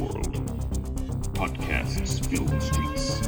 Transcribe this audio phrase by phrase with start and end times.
[0.00, 0.32] world.
[1.34, 3.20] Podcasts fill the streets.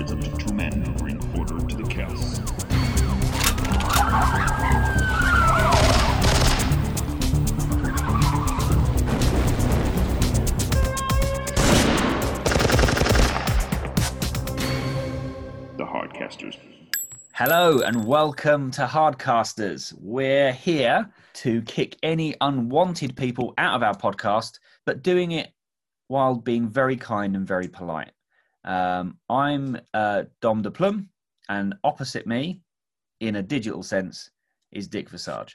[0.00, 2.38] It's up to two men bring order to the chaos.
[15.76, 16.58] The Hardcasters.
[17.32, 19.92] Hello and welcome to Hardcasters.
[20.00, 25.52] We're here to kick any unwanted people out of our podcast, but doing it
[26.14, 28.12] while being very kind and very polite.
[28.64, 31.08] Um, I'm uh, Dom de Plum,
[31.48, 32.60] and opposite me,
[33.18, 34.30] in a digital sense,
[34.70, 35.52] is Dick Visage.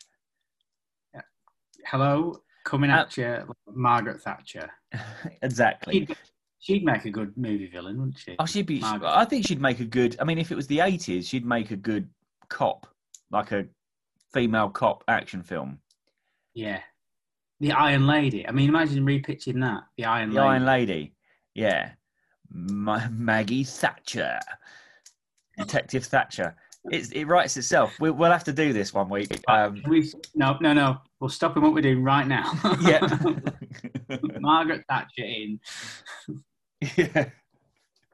[1.86, 4.70] Hello, coming at you, like Margaret Thatcher.
[5.42, 5.94] exactly.
[5.94, 6.18] She'd,
[6.60, 8.36] she'd make a good movie villain, wouldn't she?
[8.38, 8.82] Oh, she'd be.
[8.82, 9.18] Margaret.
[9.18, 10.18] I think she'd make a good.
[10.20, 12.10] I mean, if it was the '80s, she'd make a good
[12.50, 12.86] cop,
[13.32, 13.64] like a
[14.34, 15.80] female cop action film.
[16.54, 16.82] Yeah.
[17.60, 18.48] The Iron Lady.
[18.48, 19.84] I mean, imagine repitching that.
[19.98, 20.48] The Iron The Lady.
[20.48, 21.14] Iron Lady.
[21.56, 21.92] Yeah.
[22.52, 24.40] Ma- Maggie Thatcher.
[25.58, 26.56] Detective Thatcher.
[26.92, 27.94] It's, it writes itself.
[28.00, 29.30] We, we'll have to do this one week.
[29.50, 30.98] Um, We, no, no, no.
[31.20, 32.52] We'll stop in what we're doing right now.
[32.82, 33.06] yeah.
[34.40, 35.60] Margaret Thatcher in.
[36.96, 37.26] yeah.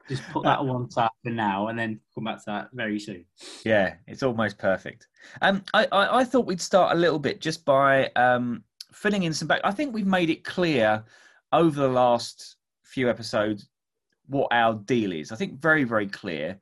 [0.08, 3.24] Just put that one side for now and then come back to that very soon.
[3.64, 3.94] Yeah.
[4.08, 5.06] It's almost perfect.
[5.42, 8.64] Um, I, I, I thought we'd start a little bit just by um,
[8.96, 9.60] filling in some back.
[9.62, 11.04] I think we've made it clear
[11.52, 13.68] over the last few episodes
[14.26, 15.30] what our deal is.
[15.30, 16.58] I think very, very clear.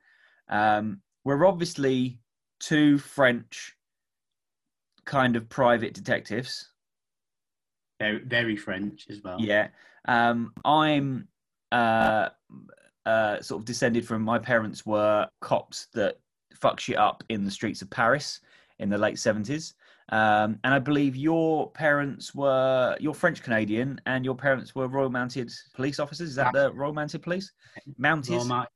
[0.49, 2.19] Um, we're obviously
[2.59, 3.75] two French
[5.05, 6.69] kind of private detectives.
[7.99, 9.39] Very, very French as well.
[9.39, 9.69] Yeah.
[10.07, 11.27] Um, I'm
[11.71, 12.29] uh,
[13.05, 16.19] uh, sort of descended from my parents were cops that
[16.53, 18.41] fuck shit up in the streets of Paris
[18.79, 19.73] in the late 70s.
[20.09, 25.09] Um, and I believe your parents were you're French Canadian, and your parents were Royal
[25.09, 26.29] Mounted Police officers.
[26.29, 27.51] Is that the Royal Mounted Police?
[27.97, 28.67] Mounted, Royal,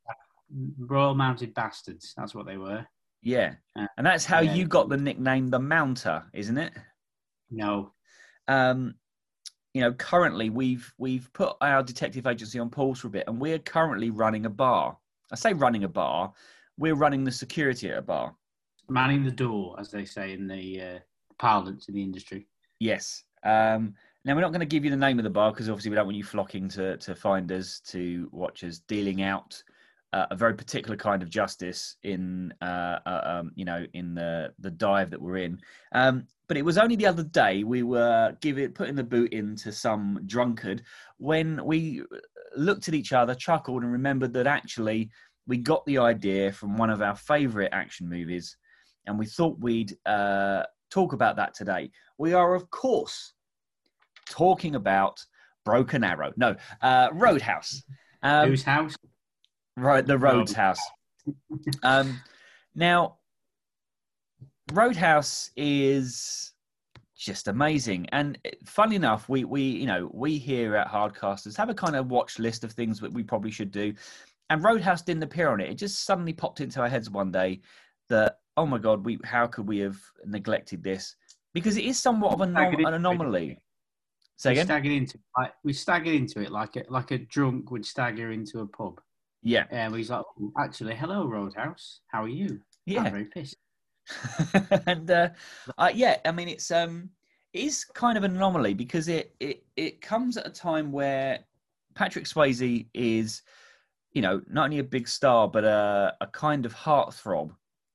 [0.79, 2.13] Royal Mounted Bastards.
[2.17, 2.85] That's what they were.
[3.21, 3.53] yeah.
[3.77, 4.55] Uh, And that's how yeah.
[4.55, 6.73] you got the nickname the Mounter, isn't it?
[7.51, 7.93] No.
[8.47, 8.95] um,
[9.75, 13.39] you know, currently we've we've put our detective agency on pause for a bit, and
[13.39, 14.97] we're currently running a bar.
[15.31, 16.33] I say running a bar.
[16.79, 18.35] We're running the security at a bar.
[18.89, 20.99] Manning the door, as they say in the uh,
[21.39, 22.47] parlance in the industry.
[22.79, 23.23] Yes.
[23.43, 23.95] Um,
[24.25, 25.95] now we're not going to give you the name of the bar because obviously we
[25.95, 29.61] don't want you flocking to to find us to watch us dealing out
[30.11, 34.53] uh, a very particular kind of justice in uh, uh, um, you know in the
[34.59, 35.59] the dive that we're in.
[35.93, 39.71] Um, but it was only the other day we were giving putting the boot into
[39.71, 40.83] some drunkard
[41.17, 42.01] when we
[42.57, 45.11] looked at each other, chuckled, and remembered that actually
[45.47, 48.57] we got the idea from one of our favourite action movies,
[49.05, 51.91] and we thought we'd uh, talk about that today.
[52.17, 53.33] We are, of course,
[54.29, 55.23] talking about
[55.65, 56.33] Broken Arrow.
[56.37, 57.83] No, uh, Roadhouse.
[58.23, 58.95] Um, Whose house?
[59.77, 60.79] right, the Rhodes House.
[61.83, 62.19] Um,
[62.75, 63.17] now,
[64.73, 66.53] Roadhouse is
[67.17, 71.73] just amazing, and funny enough, we we you know we here at Hardcasters have a
[71.73, 73.93] kind of watch list of things that we probably should do,
[74.49, 75.69] and Roadhouse didn't appear on it.
[75.69, 77.61] It just suddenly popped into our heads one day
[78.09, 81.15] that oh my god, we how could we have neglected this?
[81.53, 83.57] Because it is somewhat of a nom- an anomaly.
[84.35, 84.65] Say we again?
[84.65, 88.31] staggered into it, like we staggered into it like a like a drunk would stagger
[88.31, 89.01] into a pub.
[89.41, 92.01] Yeah, And he's like, "Oh, actually, hello, Roadhouse.
[92.07, 92.59] How are you?
[92.85, 93.03] yeah.
[93.03, 93.55] I'm very pissed.
[94.87, 95.29] and uh,
[95.77, 97.09] uh, yeah, I mean it's um
[97.53, 101.39] it is kind of an anomaly because it it it comes at a time where
[101.95, 103.41] Patrick Swayze is,
[104.11, 107.51] you know, not only a big star but a a kind of heartthrob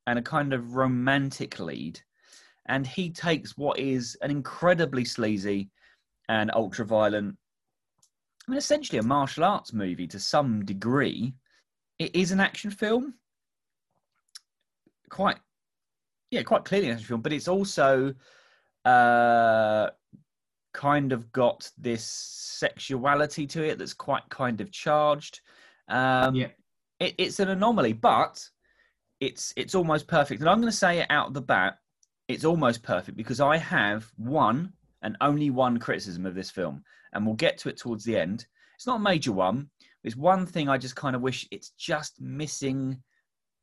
[0.06, 2.00] and a kind of romantic lead,
[2.66, 5.70] and he takes what is an incredibly sleazy
[6.28, 7.36] and ultra violent.
[8.46, 11.34] I mean, essentially a martial arts movie to some degree.
[11.98, 13.14] It is an action film,
[15.08, 15.38] quite
[16.30, 18.14] yeah, quite clearly an action film, but it's also
[18.84, 19.90] uh,
[20.72, 25.40] kind of got this sexuality to it that's quite kind of charged.
[25.88, 26.48] Um, Yeah.
[26.98, 28.46] it, it's an anomaly, but
[29.24, 30.40] it's it's almost perfect.
[30.40, 31.78] And I'm going to say it out the bat,
[32.28, 34.72] it's almost perfect because I have one
[35.02, 36.82] and only one criticism of this film,
[37.12, 38.46] and we'll get to it towards the end.
[38.76, 39.68] It's not a major one.
[40.02, 43.02] It's one thing I just kind of wish it's just missing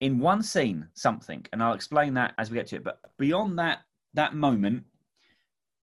[0.01, 3.57] in one scene something and i'll explain that as we get to it but beyond
[3.57, 3.79] that
[4.13, 4.83] that moment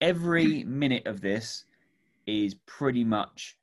[0.01, 1.65] every minute of this
[2.27, 3.57] is pretty much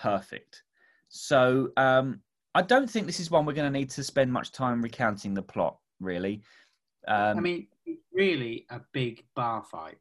[0.00, 0.62] perfect
[1.08, 2.20] so um
[2.54, 5.34] i don't think this is one we're going to need to spend much time recounting
[5.34, 6.40] the plot really
[7.06, 9.96] um I mean, it's really a big bar fight.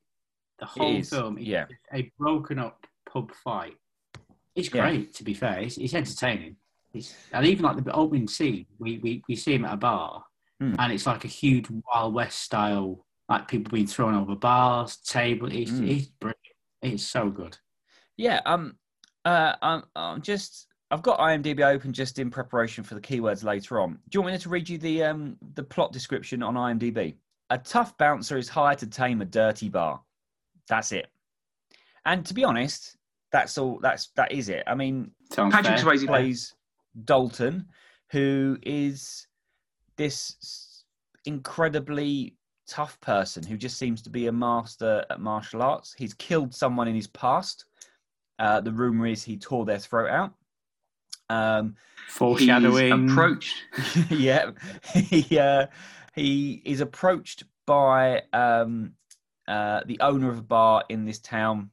[0.60, 1.66] The whole is, film is yeah.
[1.94, 3.76] a broken up pub fight
[4.56, 4.82] it's Yeah.
[4.82, 5.14] great.
[5.14, 6.56] To be fair, it's, it's entertaining.
[6.94, 10.24] It's, and even like the opening scene, we, we, we see him at a bar,
[10.60, 10.74] Hmm.
[10.80, 15.52] and it's like a huge Wild West style, like people being thrown over bars, table.
[15.52, 15.88] It's Hmm.
[15.88, 16.58] it's brilliant.
[16.82, 17.56] It's so good.
[18.18, 18.78] Yeah, um,
[19.24, 20.66] uh, I'm, I'm just.
[20.90, 24.00] I've got IMDb open just in preparation for the keywords later on.
[24.10, 27.16] Do you want me to read you the um the plot description on IMDb?
[27.50, 30.02] A tough bouncer is hired to tame a dirty bar.
[30.68, 31.08] That's it.
[32.06, 32.98] And to be honest,
[33.32, 33.80] that's all.
[33.82, 34.64] That's that is it.
[34.68, 35.86] I mean, Sounds Patrick fair.
[35.86, 36.56] Swayze plays
[37.04, 37.66] Dalton,
[38.12, 39.28] who is
[39.98, 40.84] this
[41.26, 42.36] incredibly
[42.68, 45.94] tough person who just seems to be a master at martial arts.
[45.98, 47.66] He's killed someone in his past.
[48.40, 50.34] Uh, the rumor is he tore their throat out.
[51.30, 51.76] Um,
[52.08, 53.12] Foreshadowing.
[53.12, 53.56] Approached.
[54.10, 54.52] yeah,
[54.94, 55.68] he uh,
[56.16, 58.94] he is approached by um,
[59.48, 61.70] uh, the owner of a bar in this town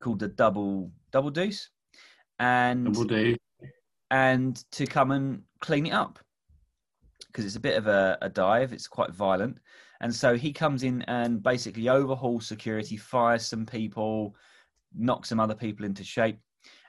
[0.00, 1.70] called the Double Double Deuce,
[2.38, 3.36] and Double do.
[4.10, 6.18] and to come and clean it up
[7.26, 8.72] because it's a bit of a, a dive.
[8.72, 9.58] It's quite violent,
[10.00, 14.36] and so he comes in and basically overhauls security, fires some people,
[14.94, 16.38] knocks some other people into shape,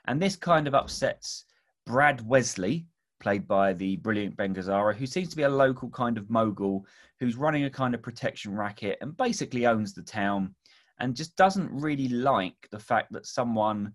[0.06, 1.46] and this kind of upsets
[1.88, 2.86] Brad Wesley,
[3.18, 6.84] played by the brilliant Ben Gazzara, who seems to be a local kind of mogul
[7.18, 10.54] who's running a kind of protection racket and basically owns the town,
[11.00, 13.94] and just doesn't really like the fact that someone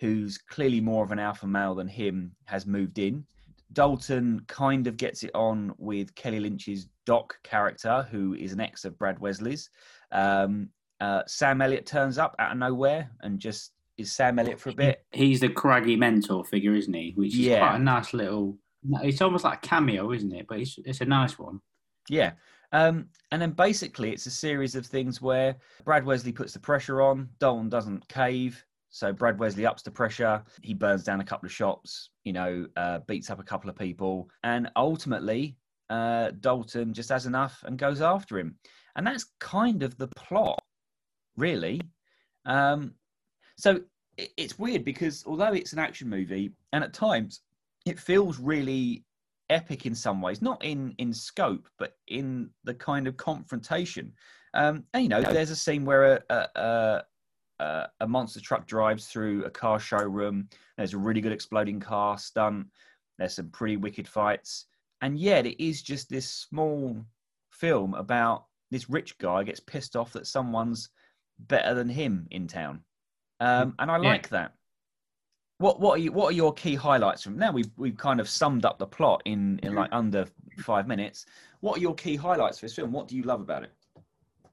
[0.00, 3.22] who's clearly more of an alpha male than him, has moved in.
[3.74, 8.86] Dalton kind of gets it on with Kelly Lynch's Doc character, who is an ex
[8.86, 9.68] of Brad Wesley's.
[10.10, 14.70] Um, uh, Sam Elliott turns up out of nowhere and just is Sam Elliott for
[14.70, 15.04] a bit.
[15.12, 17.12] He's the craggy mentor figure, isn't he?
[17.16, 17.60] Which is Yeah.
[17.60, 18.58] quite a nice little.
[19.02, 20.46] It's almost like a cameo, isn't it?
[20.48, 21.60] But it's it's a nice one.
[22.08, 22.32] Yeah.
[22.72, 27.00] Um, and then basically, it's a series of things where Brad Wesley puts the pressure
[27.00, 28.62] on, Dalton doesn't cave.
[28.88, 30.42] So Brad Wesley ups the pressure.
[30.62, 33.76] He burns down a couple of shops, you know, uh, beats up a couple of
[33.76, 34.30] people.
[34.42, 35.56] And ultimately,
[35.90, 38.56] uh, Dalton just has enough and goes after him.
[38.96, 40.60] And that's kind of the plot,
[41.36, 41.80] really.
[42.46, 42.94] Um,
[43.56, 43.80] so
[44.16, 47.40] it's weird because although it's an action movie, and at times
[47.84, 49.04] it feels really
[49.50, 54.12] epic in some ways, not in in scope, but in the kind of confrontation.
[54.54, 57.02] Um, and you know, there's a scene where a, a, a
[57.58, 60.48] a a monster truck drives through a car showroom.
[60.76, 62.66] There's a really good exploding car stunt.
[63.18, 64.66] There's some pretty wicked fights,
[65.02, 67.04] and yet it is just this small
[67.50, 70.90] film about this rich guy gets pissed off that someone's
[71.38, 72.82] better than him in town,
[73.40, 74.08] um, and I Yeah.
[74.08, 74.54] like that.
[75.58, 77.50] What what are you, what are your key highlights from now?
[77.50, 80.26] We've we've kind of summed up the plot in in like under
[80.58, 81.24] five minutes.
[81.60, 82.92] What are your key highlights for this film?
[82.92, 83.72] What do you love about it?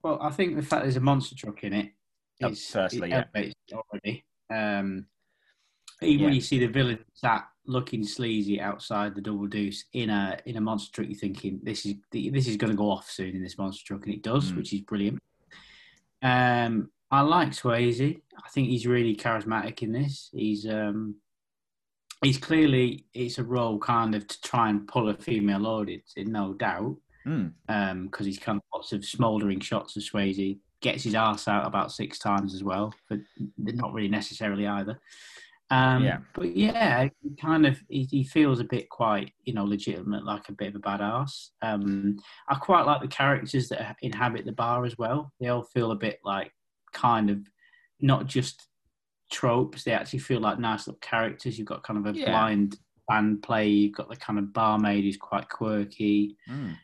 [0.01, 1.91] Well, I think the fact there's a monster truck in it
[2.41, 3.77] Oh, is firstly, it yeah.
[3.77, 4.23] already.
[4.49, 5.05] Um,
[6.01, 10.37] even when you see the villain sat looking sleazy outside the double deuce in a
[10.45, 13.35] in a monster truck, you're thinking this is this is going to go off soon
[13.35, 14.57] in this monster truck, and it does, Mm.
[14.57, 15.19] which is brilliant.
[16.21, 18.19] Um, I like Swayze.
[18.43, 20.29] I think he's really charismatic in this.
[20.33, 21.15] He's um,
[22.23, 26.31] he's clearly it's a role kind of to try and pull a female audience in,
[26.31, 27.53] no doubt Mm.
[28.03, 30.59] because he's kind of lots of smouldering shots of Swayze.
[30.81, 33.19] Gets his ass out about six times as well, but
[33.57, 34.99] not really necessarily either.
[35.69, 36.17] Um, Yeah.
[36.33, 40.49] But yeah, he kind of he, he feels a bit quite you know legitimate, like
[40.49, 41.51] a bit of a badass.
[41.61, 42.17] Um,
[42.49, 45.31] I quite like the characters that inhabit the bar as well.
[45.39, 46.51] They all feel a bit like
[46.93, 47.39] kind of
[47.99, 48.67] not just
[49.31, 49.83] tropes.
[49.83, 51.57] They actually feel like nice little characters.
[51.57, 52.29] You've got kind of a Yeah.
[52.31, 53.67] blind band play.
[53.67, 56.37] You've got the kind of barmaid who's quite quirky.
[56.49, 56.77] Mm.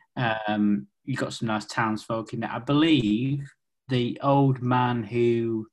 [0.48, 2.52] Um, you got some nice townsfolk in there.
[2.52, 3.50] I believe
[3.88, 5.68] the old man who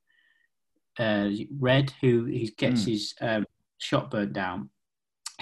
[0.98, 1.28] uh,
[1.58, 2.90] Red, who he gets Hmm.
[2.90, 3.44] his um,
[3.78, 4.70] shot burnt down.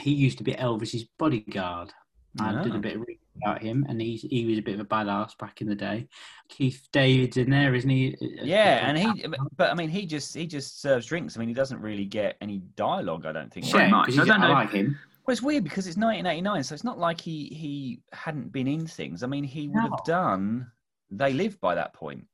[0.01, 1.93] He used to be Elvis's bodyguard.
[2.41, 2.77] I did Ah.
[2.77, 5.37] a bit of reading about him, and he's he was a bit of a badass
[5.39, 6.07] back in the day.
[6.49, 8.17] Keith David's in there, isn't he?
[8.43, 9.27] Yeah, and he,
[9.57, 11.37] but I mean, he just he just serves drinks.
[11.37, 13.27] I mean, he doesn't really get any dialogue.
[13.27, 13.73] I don't think.
[13.73, 14.53] yeah, Well, 'cause I don't know.
[14.53, 14.99] like him.
[15.27, 18.87] Well, it's weird because it's 1989, so it's not like he he hadn't been in
[18.87, 19.23] things.
[19.23, 19.91] I mean, he would No.
[19.91, 20.71] have done.
[21.11, 22.27] They lived by that point.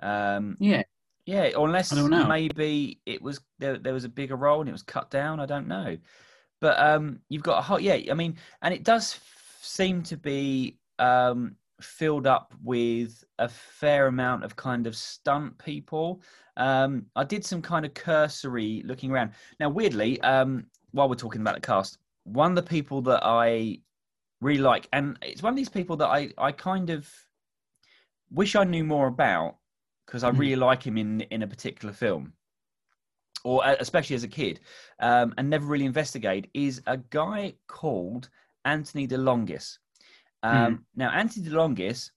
[0.00, 0.82] Um, Yeah,
[1.26, 2.26] yeah, or unless I don't know.
[2.26, 3.78] maybe it was there.
[3.78, 5.40] There was a bigger role and it was cut down.
[5.40, 5.96] I don't know,
[6.60, 8.10] but um, you've got a whole yeah.
[8.10, 9.33] I mean, and it does f-
[9.64, 16.22] seem to be um, filled up with a fair amount of kind of stunt people.
[16.56, 19.32] Um, I did some kind of cursory looking around.
[19.60, 23.80] Now, weirdly, um, while we're talking about the cast, one of the people that I
[24.40, 27.10] really like, and it's one of these people that I, I kind of
[28.30, 29.56] wish I knew more about
[30.06, 30.38] because I Mhm.
[30.38, 32.34] really like him in in a particular film.
[33.44, 34.60] or uh, especially as a kid,
[35.00, 38.30] um, and never really investigate, is a guy called
[38.64, 39.78] Anthony DeLongis.
[40.42, 42.10] Um, Now, Anthony DeLongis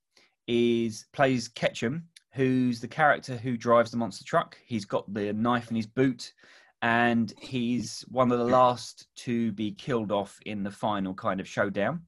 [0.48, 4.58] is plays Ketchum, who's the character who drives the monster truck.
[4.66, 6.34] He's got the knife in his boot,
[6.82, 11.48] and he's one of the last to be killed off in the final kind of
[11.48, 12.02] showdown.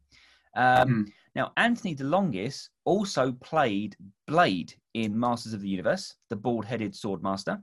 [0.55, 1.03] Um, Hmm.
[1.35, 3.95] Now, Anthony DeLongis also played
[4.27, 7.61] Blade in Masters of the Universe, the bald-headed sword master.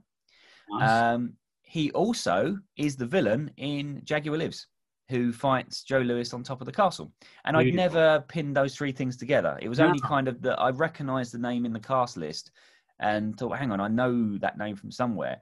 [0.69, 0.89] Nice.
[0.89, 4.67] Um, he also is the villain in Jaguar Lives,
[5.09, 7.11] who fights Joe Lewis on top of the castle.
[7.45, 7.77] And I'd Beautiful.
[7.77, 9.57] never pinned those three things together.
[9.61, 9.87] It was No.
[9.87, 12.51] only kind of that I recognised the name in the cast list
[12.99, 15.41] and thought, hang on, I know that name from somewhere.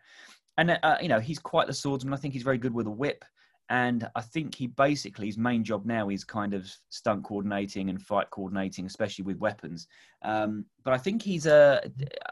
[0.58, 2.14] And uh, you know, he's quite the swordsman.
[2.14, 3.26] I think he's very good with a whip.
[3.70, 8.00] And I think he basically his main job now is kind of stunt coordinating and
[8.00, 9.88] fight coordinating, especially with weapons.
[10.22, 11.82] Um, but I think he's a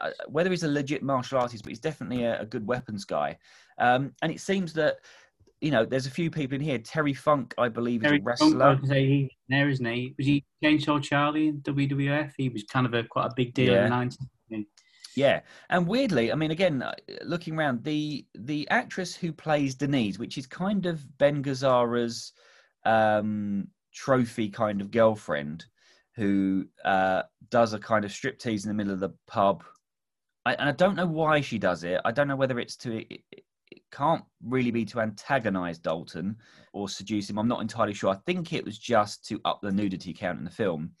[0.00, 3.36] uh, whether he's a legit martial artist, but he's definitely a, a good weapons guy.
[3.78, 4.98] Um, and it seems that
[5.64, 6.78] you know there's a few people in here.
[6.78, 8.68] Terry Funk, I believe, is Terry a Funk, wrestler.
[8.68, 10.14] I can say he there, isn't he?
[10.18, 12.32] Was he Chainsaw Charlie in WWF?
[12.36, 13.82] He was kind of a quite a big deal in Yeah.
[13.84, 14.18] the nineties.
[15.16, 15.40] Yeah,
[15.70, 16.92] and weirdly, I mean, again, uh,
[17.24, 22.32] looking around, the the actress who plays Denise, which is kind of Ben Gazzara's
[22.84, 25.64] um, trophy kind of girlfriend,
[26.16, 29.62] who uh, does a kind of striptease in the middle of the pub.
[30.44, 32.00] I, and I don't know why she does it.
[32.04, 33.04] I don't know whether it's to.
[33.92, 36.36] Can't really be to antagonize Dalton
[36.72, 37.38] or seduce him.
[37.38, 38.10] I'm not entirely sure.
[38.10, 40.92] I think it was just to up the nudity count in the film.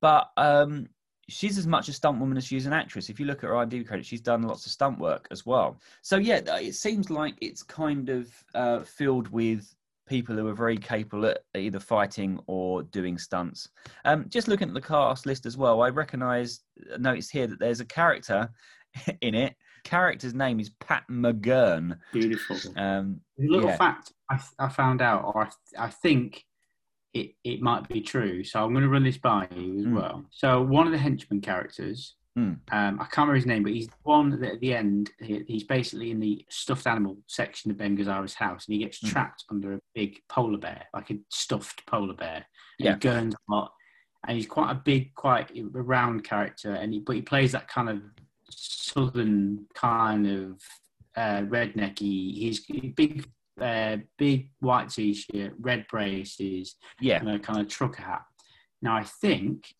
[0.00, 0.88] But um,
[1.28, 3.08] she's as much a stunt woman as she is an actress.
[3.08, 5.80] If you look at her IMDb credit, she's done lots of stunt work as well.
[6.02, 9.74] So yeah, it seems like it's kind of uh, filled with
[10.08, 13.68] people who are very capable at either fighting or doing stunts.
[14.04, 16.60] Um, just looking at the cast list as well, I recognise,
[16.98, 18.50] noticed here that there's a character
[19.20, 19.54] in it.
[19.92, 21.98] Character's name is Pat McGurn.
[22.12, 22.60] Beautiful.
[22.76, 23.76] Um, little Yeah.
[23.78, 26.44] fact I, I found out, or I, I think
[27.14, 28.44] it, it might be true.
[28.44, 29.94] So I'm going to run this by you as Mm.
[29.94, 30.24] well.
[30.30, 32.60] So one of the henchman characters, Mm.
[32.70, 35.42] um, I can't remember his name, but he's the one that at the end, he,
[35.48, 39.08] he's basically in the stuffed animal section of Ben Gazzara's house, and he gets Mm.
[39.08, 42.44] trapped under a big polar bear, like a stuffed polar bear.
[42.78, 42.92] And Yeah.
[42.92, 43.72] He gurns a lot,
[44.26, 47.68] and he's quite a big, quite a round character, and he, but he plays that
[47.68, 48.02] kind of
[48.50, 50.62] southern kind of
[51.16, 52.34] uh, rednecky.
[52.34, 52.60] He's
[52.94, 53.26] big,
[53.60, 58.22] uh, big white t-shirt, red braces, yeah, and a kind of trucker hat.
[58.80, 59.74] Now, I think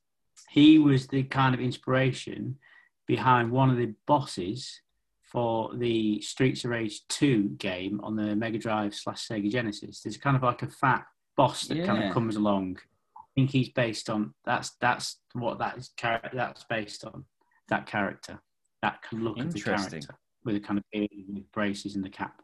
[0.50, 2.58] he was the kind of inspiration
[3.06, 4.80] behind one of the bosses
[5.22, 10.00] for the Streets of Rage 2 game on the Mega Drive slash Sega Genesis.
[10.00, 11.04] There's kind of like a fat
[11.36, 12.78] boss that kind of comes along.
[13.16, 17.24] I think he's based on that's that's what that is character that's based on
[17.68, 18.40] that character
[18.82, 20.00] that can look of the Interesting.
[20.02, 22.40] character with the kind of beard with braces and the cap.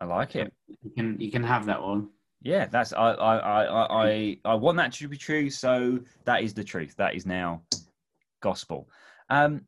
[0.00, 0.52] I like it.
[0.82, 2.08] You can you can have that one.
[2.42, 5.48] Yeah, that's I I I I I- I want that to be true.
[5.50, 6.94] So that is the truth.
[6.96, 7.62] That is now
[8.40, 8.88] gospel.
[9.30, 9.62] Um,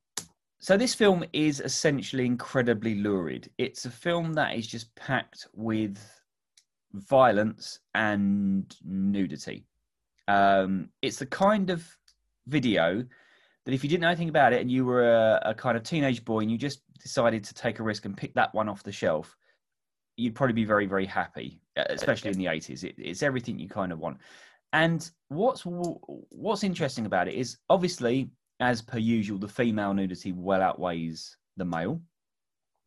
[0.59, 3.50] so this film is essentially incredibly lurid.
[3.59, 5.99] It's a film that is just packed with
[6.93, 9.64] violence and nudity.
[10.28, 11.87] Um, it's the kind of
[12.49, 13.05] video
[13.66, 15.82] that if you didn't know anything about it and you were a, a kind of
[15.82, 18.82] teenage boy and you just decided to take a risk and pick that one off
[18.85, 19.37] the shelf,
[20.16, 23.68] you'd probably be very very happy uh, especially in the 80s it, it's everything you
[23.68, 24.18] kind of want.
[24.73, 28.30] And what's what's interesting about it is obviously
[28.61, 32.00] as per usual the female nudity well outweighs the male.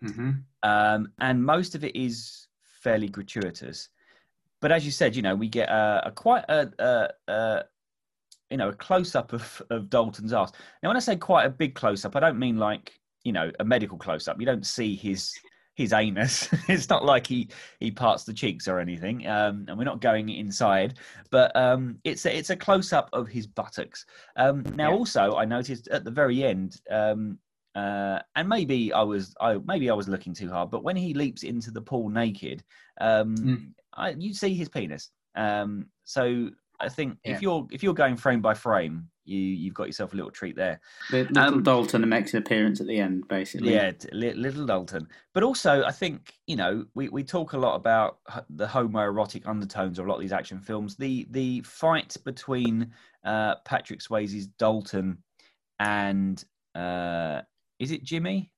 [0.03, 0.31] Mm-hmm.
[0.63, 2.48] um, and most of it is
[2.81, 3.89] fairly gratuitous.
[4.62, 7.63] But as you said you know we get a, a quite a, a, a
[8.50, 10.51] you know a close up of, of dalton's ass
[10.82, 13.51] now when i say quite a big close up i don't mean like you know
[13.60, 15.39] a medical close up you don't see his
[15.75, 17.48] his anus it's not like he
[17.79, 20.98] he parts the cheeks or anything um and we're not going inside
[21.32, 24.96] but um it's a, it's a close up of his buttocks um now Yeah.
[24.98, 27.38] also i noticed at the very end um
[27.75, 30.72] uh, and maybe I was, I maybe I was looking too hard.
[30.72, 32.63] But when he leaps into the pool naked,
[33.00, 33.74] um, Mm.
[33.94, 35.12] I, you see his penis.
[35.36, 37.36] Um, so I think Yeah.
[37.36, 40.55] if you're if you're going frame by frame, you you've got yourself a little treat
[40.55, 40.79] there.
[41.12, 43.74] Little Um, Dalton makes an appearance at the end, basically.
[43.74, 45.07] Yeah, little Dalton.
[45.33, 48.19] But also, I think you know we, we talk a lot about
[48.50, 50.95] the homoerotic undertones of a lot of these action films.
[50.95, 52.91] The the fight between
[53.24, 55.17] uh, Patrick Swayze's Dalton
[55.79, 56.43] and
[56.75, 57.41] uh,
[57.79, 58.51] is it Jimmy?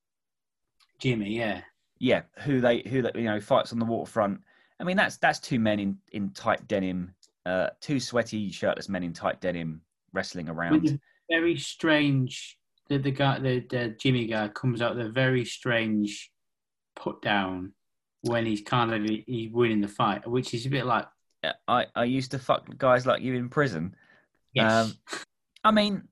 [0.98, 1.62] Jimmy, yeah.
[1.98, 4.40] Yeah, who they who that you know fights on the waterfront.
[4.80, 7.14] I mean, that's that's two men in in tight denim,
[7.46, 9.80] uh, two sweaty shirtless men in tight denim
[10.12, 10.98] wrestling around.
[11.30, 12.58] very strange.
[12.88, 16.30] The, the guy, the, the Jimmy guy, comes out with a very strange
[16.96, 17.72] put down
[18.22, 21.06] when he's kind of he's winning the fight, which is a bit like
[21.68, 23.94] I, I used to fuck guys like you in prison.
[24.54, 24.92] yes, Um,
[25.64, 26.02] I mean,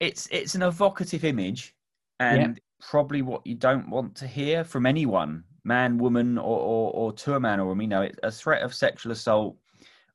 [0.00, 1.74] it's it's an evocative image,
[2.18, 7.12] and probably what you don't want to hear from anyone, man, woman, or or, or
[7.12, 7.84] to a man or woman.
[7.84, 9.56] You know, it, a threat of sexual assault,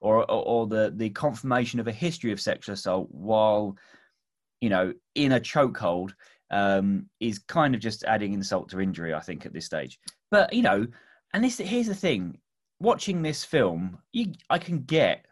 [0.05, 3.75] or, or or the the confirmation of a history of sexual assault while,
[4.61, 6.13] you know, in a chokehold,
[6.51, 9.15] um, is kind of just adding insult to injury.
[9.15, 10.85] I think at this stage, but you know,
[11.33, 12.37] and this here's the thing:
[12.79, 15.25] watching this film, you, I can get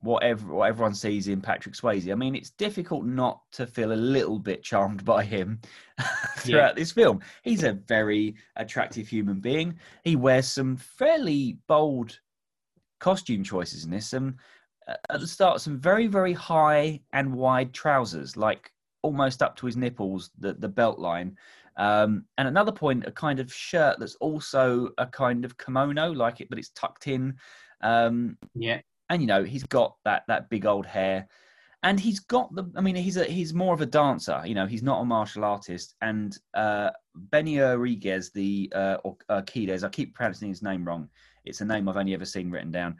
[0.00, 2.10] whatever what everyone sees in Patrick Swayze.
[2.10, 5.60] I mean, it's difficult not to feel a little bit charmed by him
[6.38, 7.20] throughout this film.
[7.42, 9.76] He's a very attractive human being.
[10.04, 12.20] He wears some fairly bold
[13.00, 14.14] costume choices in this.
[14.14, 14.30] Uh,
[15.10, 19.76] at the start, some very very high and wide trousers, like almost up to his
[19.76, 21.36] nipples, the the belt line.
[21.76, 26.40] Um, and another point, a kind of shirt that's also a kind of kimono, like
[26.40, 27.36] it, but it's tucked in.
[27.80, 28.80] Um, yeah,
[29.10, 31.26] and you know he's got that that big old hair
[31.82, 34.66] and he's got the i mean he's a he's more of a dancer you know
[34.66, 40.14] he's not a martial artist and uh benny rodriguez the uh or uh, i keep
[40.14, 41.08] pronouncing his name wrong
[41.44, 42.96] it's a name i've only ever seen written down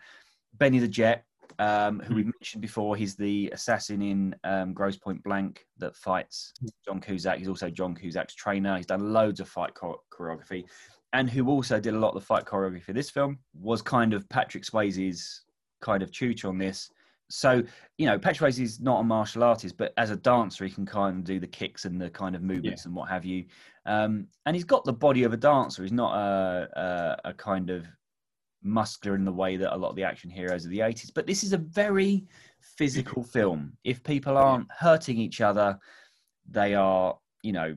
[0.55, 1.25] benny the jet
[1.59, 6.53] um, who we mentioned before, he's the assassin in um, Grosse Pointe Blank that fights
[6.87, 7.39] John Cusack.
[7.39, 8.77] He's also John Cusack's trainer.
[8.77, 10.65] He's done loads of fight cho- choreography,
[11.13, 14.15] and who also did a lot of the fight choreography for this film was kind
[14.15, 15.43] of Patrick Swayze's
[15.81, 16.91] kind of tutor on this.
[17.29, 17.63] So,
[17.97, 20.87] you know, Patrick Swayze is not a martial artist, but as a dancer, he can
[20.87, 23.45] kind of do the kicks and the kind of movements and what have you.
[23.87, 25.83] Um, and he's got the body of a dancer.
[25.83, 27.87] He's not a, a, a kind of
[28.63, 31.11] muscular in the way that a lot of the action heroes of the 80s.
[31.15, 32.25] But this is a very
[32.61, 33.73] physical film.
[33.85, 35.79] If people aren't hurting each other,
[36.49, 37.75] they are, you know,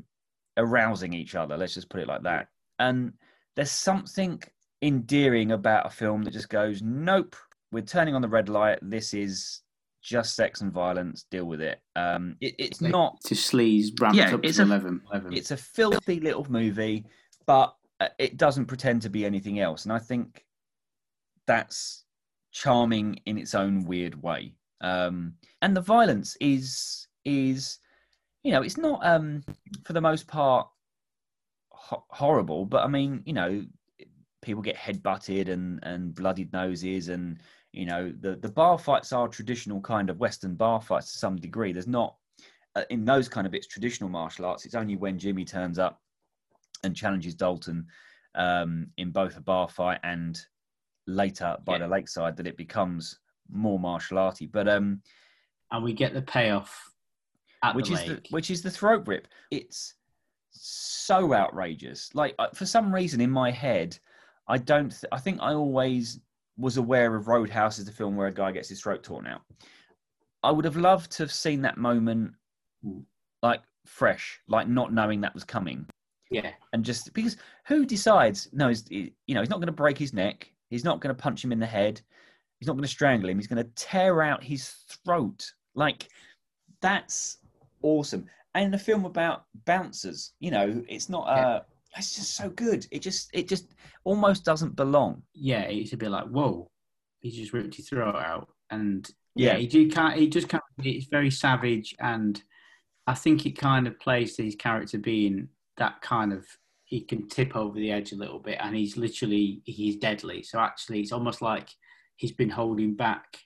[0.58, 1.58] arousing each other.
[1.58, 2.48] Let's just put it like that.
[2.80, 3.14] And
[3.56, 4.42] there's something
[4.82, 7.36] endearing about a film that just goes, nope,
[7.72, 8.80] we're turning on the red light.
[8.82, 9.62] This is
[10.02, 11.26] just sex and violence.
[11.32, 11.80] Deal with it.
[11.96, 13.22] Um, it it's Like, not.
[13.26, 15.02] to sleaze ramped Yeah, up it's to a- 11.
[15.12, 15.34] 11.
[15.34, 17.06] It's a filthy little movie,
[17.48, 19.86] but uh, it doesn't pretend to be anything else.
[19.86, 20.44] And I think
[21.48, 22.06] that's
[22.52, 24.56] charming in its own weird way.
[24.82, 27.80] Um, and the violence is is
[28.44, 29.44] you know it's not um,
[29.86, 30.68] for the most part
[31.72, 33.64] ho- horrible, but I mean you know
[34.44, 37.40] people get headbutted and and bloodied noses and
[37.72, 41.38] you know the the bar fights are traditional kind of western bar fights to some
[41.38, 42.16] degree there's not
[42.76, 46.02] uh, in those kind of bits traditional martial arts it's only when jimmy turns up
[46.84, 47.86] and challenges dalton
[48.36, 50.46] um, in both a bar fight and
[51.08, 51.80] later by Yeah.
[51.80, 53.20] the lakeside that it becomes
[53.52, 55.02] more martial arty but um
[55.72, 56.90] and we get the payoff
[57.62, 59.28] at which the is the which is the throat rip.
[59.52, 59.96] It's
[60.52, 62.14] so outrageous.
[62.14, 63.98] Like for some reason in my head,
[64.48, 64.90] I don't.
[64.90, 66.20] Th- I think I always
[66.58, 69.42] was aware of Roadhouse as the film where a guy gets his throat torn out.
[70.44, 72.34] I would have loved to have seen that moment,
[73.42, 75.86] like fresh, like not knowing that was coming,
[76.30, 78.50] yeah, and just because who decides?
[78.54, 80.52] No, he's, he- you know, he's not going to break his neck.
[80.74, 82.02] He's not going to punch him in the head.
[82.60, 83.38] He's not going to strangle him.
[83.38, 84.70] He's going to tear out his
[85.06, 85.52] throat.
[85.76, 86.08] Like
[86.82, 87.38] that's
[87.82, 88.26] awesome.
[88.56, 91.24] And the film about bouncers, you know, it's not.
[91.24, 91.62] Uh,
[91.98, 92.88] It's just so good.
[92.92, 93.68] It just, it just
[94.04, 95.22] almost doesn't belong.
[95.34, 96.68] yeah, it's a bit like whoa,
[97.20, 99.54] he just ripped his throat out, and Yeah.
[99.54, 100.16] yeah, he do can't.
[100.18, 100.64] He just can't.
[100.80, 102.42] It's very savage, and
[103.06, 106.46] I think it kind of plays to his character being that kind of.
[106.94, 110.44] He can tip over the edge a little bit, and he's literally he's deadly.
[110.44, 111.70] So actually, it's almost like
[112.18, 113.40] he's been holding back,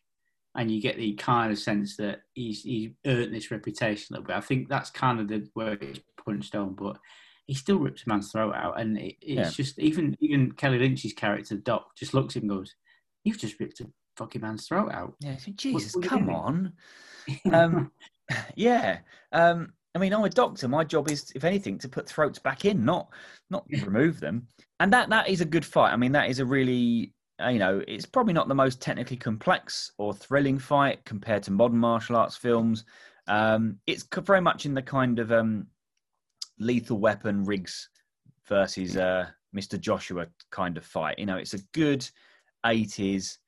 [0.53, 4.27] and you get the kind of sense that he's he's earned this reputation a little
[4.27, 4.36] bit.
[4.36, 6.97] I think that's kind of the where it's punched on, but
[7.45, 9.49] he still rips a man's throat out, and it, it's Yeah.
[9.49, 12.75] just even even Kelly Lynch's character Doc just looks at him and goes,
[13.23, 13.86] "You've just ripped a
[14.17, 16.73] fucking man's throat out." Yeah, Jesus, come on.
[17.53, 17.91] Um,
[18.55, 18.99] yeah.
[19.31, 20.67] Um, I mean, I'm a doctor.
[20.67, 23.10] My job is, if anything, to put throats back in, not
[23.49, 24.47] not remove them.
[24.79, 25.91] And that that is a good fight.
[25.91, 29.17] I mean, that is a really, uh, you know, it's probably not the most technically
[29.17, 32.86] complex or thrilling fight compared to modern martial arts films.
[33.27, 35.65] Um, it's very much in the kind of um,
[36.60, 37.89] lethal weapon Riggs
[38.47, 39.79] versus uh, Mr.
[39.79, 41.17] Joshua kind of fight.
[41.17, 42.07] You know, it's a good
[42.63, 43.39] 80s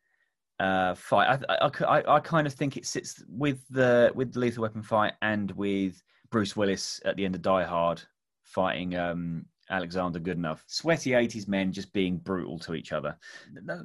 [0.60, 1.44] uh, fight.
[1.48, 4.82] I, I, I, I kind of think it sits with the with the Lethal Weapon
[4.82, 8.02] fight and with Bruce Willis at the end of Die Hard
[8.44, 10.60] fighting um, Alexander Godunov.
[10.68, 13.16] Sweaty 80s men just being brutal to each other.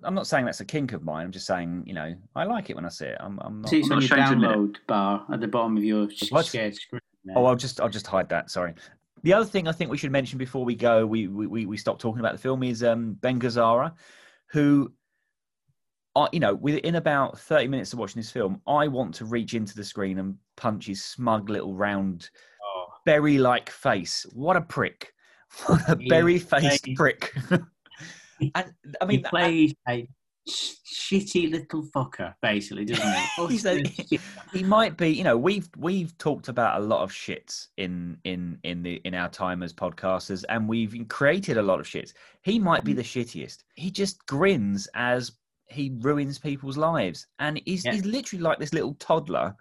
[0.03, 1.27] I'm not saying that's a kink of mine.
[1.27, 3.19] I'm just saying, you know, I like it when I see it.
[3.21, 3.71] I'm, I'm not.
[3.71, 6.31] See, it's I'm on your ashamed to download bar at the bottom of your sh-
[6.31, 6.47] What?
[6.47, 7.01] shared screen.
[7.25, 7.37] there.
[7.39, 8.51] Oh, I'll just I'll just hide that.
[8.51, 8.75] Sorry.
[9.23, 11.99] The other thing I think we should mention before we go, we we, we stop
[11.99, 13.93] talking about the film is um, Ben Gazzara,
[14.49, 14.93] who,
[16.17, 19.55] uh, you know, within about thirty minutes of watching this film, I want to reach
[19.55, 22.31] into the screen and punch his smug little round,
[22.65, 24.25] Oh, berry-like face.
[24.33, 25.13] What a prick!
[25.67, 27.33] What a berry-faced prick.
[27.51, 27.63] and
[28.57, 30.09] I he mean, plays a
[30.49, 33.07] shitty little fucker, basically, doesn't
[33.39, 34.17] he?
[34.17, 34.21] A-
[34.53, 38.59] he might be you know we've we've talked about a lot of shits in in
[38.65, 42.13] in the in our time as podcasters and we've created a lot of shits
[42.43, 42.97] he might be Mm.
[42.97, 45.33] the shittiest he just grins as
[45.69, 47.93] he ruins people's lives and he's Yeah.
[47.93, 49.57] he's literally like this little toddler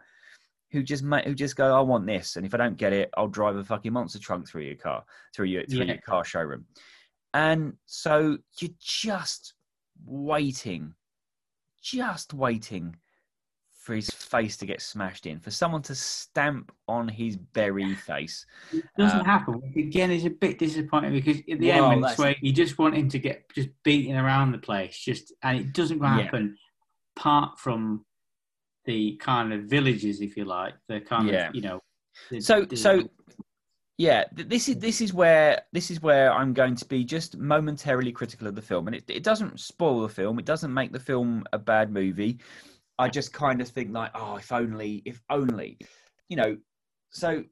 [0.74, 3.10] who just ma- who just go i want this and if i don't get it
[3.16, 5.94] i'll drive a fucking monster truck through your car through your through Yeah.
[5.94, 6.66] your car showroom
[7.34, 9.54] and so you're just
[10.06, 10.94] waiting
[11.82, 12.96] just waiting
[13.74, 18.46] for his face to get smashed in, for someone to stamp on his berry face.
[18.72, 19.62] It doesn't Um, happen.
[19.76, 22.54] Again, it's a bit disappointing because at the Well, end, when that's- it's where you
[22.54, 26.22] just want him to get just beaten around the place, just and it doesn't Yeah.
[26.22, 26.58] happen.
[27.18, 28.06] Apart from
[28.86, 31.50] the kind of villages, if you like, the kind Yeah.
[31.50, 31.80] of you know.
[32.30, 33.10] the- So, the- so
[33.98, 38.12] yeah, this is this is where this is where I'm going to be just momentarily
[38.12, 40.40] critical of the film, and it, it doesn't spoil the film.
[40.40, 42.40] It doesn't make the film a bad movie.
[43.00, 45.78] I just kind of think like, oh, if only, if only,
[46.30, 46.58] you know.
[47.12, 47.44] So,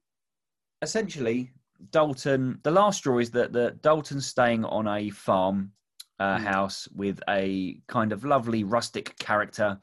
[0.82, 1.52] essentially,
[1.92, 2.60] Dalton.
[2.64, 5.72] The last straw is that the Dalton's staying on a farm
[6.20, 6.44] uh, Mm.
[6.44, 9.80] house with a kind of lovely rustic character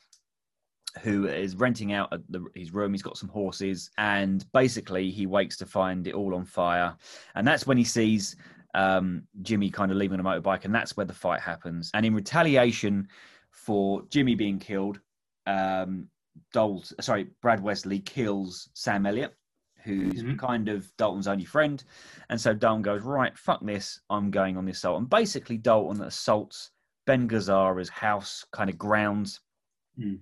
[1.02, 2.92] who is renting out the, his room.
[2.92, 6.96] He's got some horses, and basically he wakes to find it all on fire.
[7.34, 8.37] And that's when he sees
[8.74, 11.90] um, Jimmy kind of leaving on a motorbike, and that's where the fight happens.
[11.94, 13.08] And in retaliation
[13.50, 15.00] for Jimmy being killed,
[15.46, 16.08] um,
[16.54, 19.34] Dolt, sorry, Brad Wesley kills Sam Elliott,
[19.82, 20.38] who's Mhm.
[20.38, 21.82] kind of Dalton's only friend.
[22.28, 24.98] And so Dalton goes, right, fuck this, I'm going on the assault.
[25.00, 26.70] And basically, Dalton assaults
[27.06, 29.40] Ben Gazzara's house, kind of grounds.
[29.98, 30.20] Mm.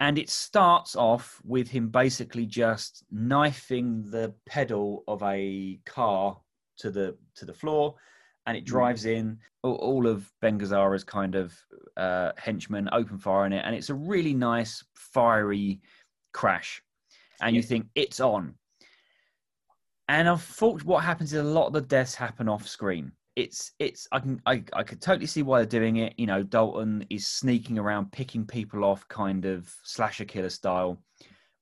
[0.00, 6.38] And it starts off with him basically just knifing the pedal of a car
[6.78, 7.94] to the to the floor,
[8.46, 8.66] and it Mm.
[8.66, 9.38] drives in.
[9.62, 11.58] All, of Ben Gazzara's kind of
[11.96, 15.80] uh, henchmen open fire on it, and it's a really nice fiery
[16.32, 16.82] crash.
[17.40, 18.54] And you think it's on.
[20.08, 23.12] And unfortunately, what happens is a lot of the deaths happen off screen.
[23.36, 26.14] It's it's I can I, I could totally see why they're doing it.
[26.16, 30.98] You know, Dalton is sneaking around, picking people off, kind of slasher killer style.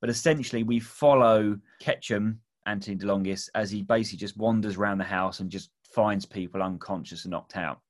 [0.01, 5.41] But essentially, we follow Ketchum, Anthony DeLongis, as he basically just wanders around the house
[5.41, 7.81] and just finds people unconscious and knocked out.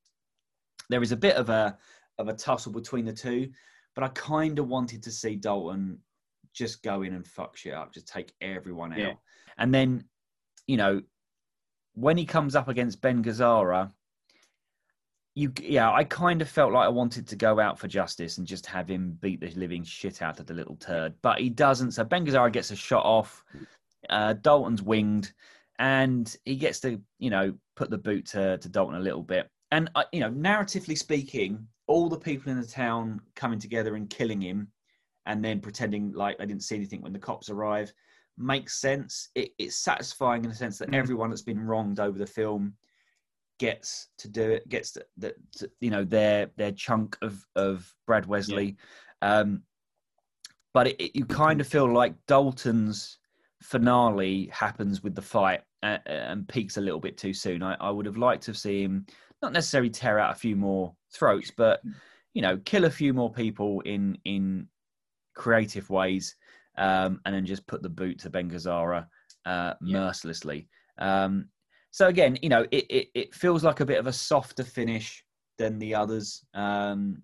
[0.89, 1.77] There is a bit of a
[2.17, 3.51] of a tussle between the two,
[3.93, 5.99] but I kind of wanted to see Dalton
[6.53, 8.99] just go in and fuck shit up, just take everyone out.
[8.99, 9.13] Yeah.
[9.57, 10.05] And then,
[10.67, 11.01] you know,
[11.95, 13.91] when he comes up against Ben Gazzara,
[15.33, 18.47] you yeah, I kind of felt like I wanted to go out for justice and
[18.47, 21.91] just have him beat the living shit out of the little turd, but he doesn't.
[21.91, 23.43] So Ben Gazzara gets a shot off.
[24.09, 25.33] Uh, Dalton's winged,
[25.79, 29.49] and he gets to you know put the boot to, to Dalton a little bit.
[29.71, 34.09] And uh, you know, narratively speaking, all the people in the town coming together and
[34.09, 34.69] killing him,
[35.25, 37.91] and then pretending like they didn't see anything when the cops arrive,
[38.37, 39.29] makes sense.
[39.35, 40.95] It, it's satisfying in the sense that Mhm.
[40.95, 42.75] everyone that's been wronged over the film
[43.57, 48.25] gets to do it, gets the to, you know their their chunk of of Brad
[48.25, 48.77] Wesley.
[49.21, 49.63] Um,
[50.73, 53.19] but it, it, you kind of feel like Dalton's
[53.61, 57.63] finale happens with the fight and, and peaks a little bit too soon.
[57.63, 59.05] I, I would have liked to have seen him
[59.41, 61.81] not necessarily tear out a few more throats, but
[62.33, 64.67] you know, kill a few more people in in
[65.33, 66.35] creative ways,
[66.77, 69.05] um, and then just put the boot to Ben Gazzara
[69.45, 69.99] uh, Yeah.
[69.99, 70.67] mercilessly.
[70.97, 71.49] Um,
[71.91, 75.23] so again, you know, it, it it feels like a bit of a softer finish
[75.57, 76.43] than the others.
[76.53, 77.21] Um,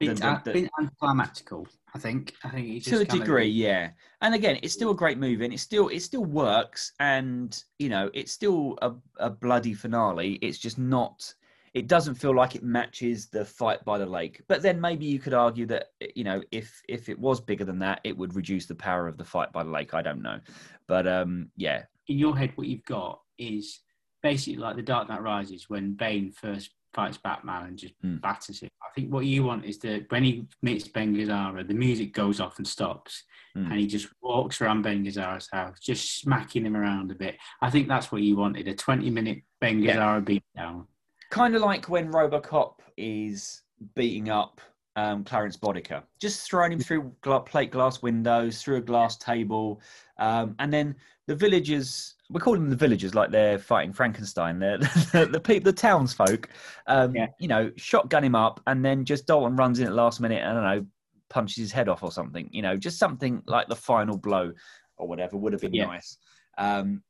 [0.00, 2.34] Bit, the- uh, the- anticlimactical, I think.
[2.42, 3.90] I think it's to a kind of- degree, yeah.
[4.22, 7.88] And again, it's still a great movie, and it still it still works, and you
[7.88, 10.32] know, it's still a, a bloody finale.
[10.42, 11.32] It's just not.
[11.74, 14.40] It doesn't feel like it matches the fight by the lake.
[14.48, 17.80] But then maybe you could argue that you know, if if it was bigger than
[17.80, 19.92] that, it would reduce the power of the fight by the lake.
[19.92, 20.38] I don't know,
[20.86, 23.80] but um, yeah, in your head, what you've got is
[24.22, 28.16] basically like the Dark Knight Rises when Bane first fights Batman and just Hmm.
[28.18, 28.68] batters him.
[28.80, 32.38] I think what you want is that when he meets Ben Gazzara, the music goes
[32.40, 33.66] off and stops, Hmm.
[33.72, 37.36] and he just walks around Ben Gazzara's house, just smacking him around a bit.
[37.60, 39.96] I think that's what you wanted a 20 minute Ben Yeah.
[39.96, 40.24] Gazzara
[40.56, 40.86] beatdown.
[41.34, 43.62] Kind of like when RoboCop is
[43.96, 44.60] beating up
[44.94, 49.80] um, Clarence Boddicker, just throwing him through gla- plate glass windows, through a glass table,
[50.18, 50.94] um, and then
[51.26, 52.14] the villagers.
[52.30, 54.60] We call them the villagers, like they're fighting Frankenstein.
[54.60, 54.78] They're
[55.12, 56.48] the, the people, the townsfolk.
[56.86, 57.26] Um, Yeah.
[57.40, 60.44] You know, shotgun him up, and then just Dalton runs in at last minute.
[60.44, 60.86] I don't know,
[61.30, 62.48] punches his head off or something.
[62.52, 64.52] You know, just something like the final blow
[64.98, 65.86] or whatever would have been Yeah.
[65.86, 66.16] nice.
[66.58, 67.02] Um,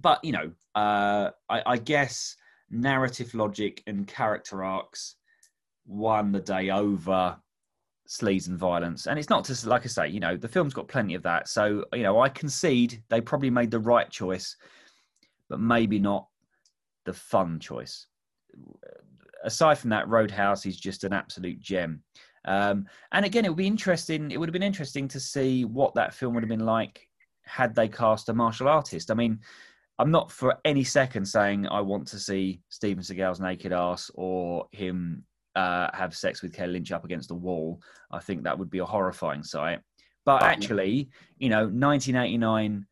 [0.00, 2.34] but you know, uh, I, I guess
[2.70, 5.16] narrative logic and character arcs
[5.86, 7.36] won the day over
[8.08, 9.06] sleaze and violence.
[9.06, 11.48] And it's not just like I say, you know, the film's got plenty of that.
[11.48, 14.56] So you know, I concede they probably made the right choice,
[15.48, 16.26] but maybe not
[17.04, 18.06] the fun choice.
[19.44, 22.02] Aside from that, Roadhouse is just an absolute gem.
[22.46, 24.30] Um, and again, it would be interesting.
[24.30, 27.08] It would have been interesting to see what that film would have been like
[27.44, 29.10] had they cast a martial artist.
[29.10, 29.40] I mean,
[29.98, 34.66] I'm not for any second saying I want to see Steven Seagal's naked ass or
[34.72, 37.80] him uh, have sex with Kelly Lynch up against the wall.
[38.10, 39.80] I think that would be a horrifying sight.
[40.26, 42.86] But actually, you know, 1989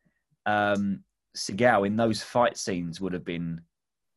[0.47, 1.03] um,
[1.37, 3.61] Seagal in those fight scenes would have been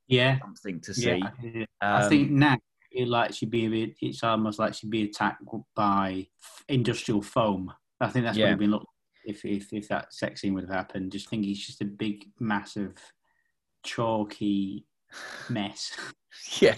[0.07, 1.31] Yeah, something to yeah.
[1.43, 1.67] see.
[1.83, 2.57] I- Um, I think now
[2.91, 5.43] it like should be a bit, it's almost like she'd be attacked
[5.77, 6.27] by
[6.69, 7.71] industrial foam.
[8.01, 8.45] I think that's Yeah.
[8.47, 8.71] what it'd been
[9.29, 11.13] if, if if that sex scene would have happened.
[11.13, 12.95] Just think it's just a big, massive,
[13.85, 14.87] chalky
[15.49, 15.93] mess.
[16.61, 16.77] yeah.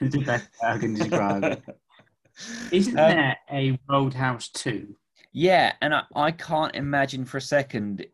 [0.00, 1.62] It's the best I can describe it.
[2.72, 4.96] Isn't Um, there a Roadhouse two?
[5.32, 8.06] Yeah, and I, I can't imagine for a second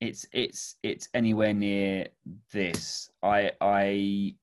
[0.00, 2.08] it's it's it's anywhere near
[2.52, 3.10] this.
[3.22, 4.34] I I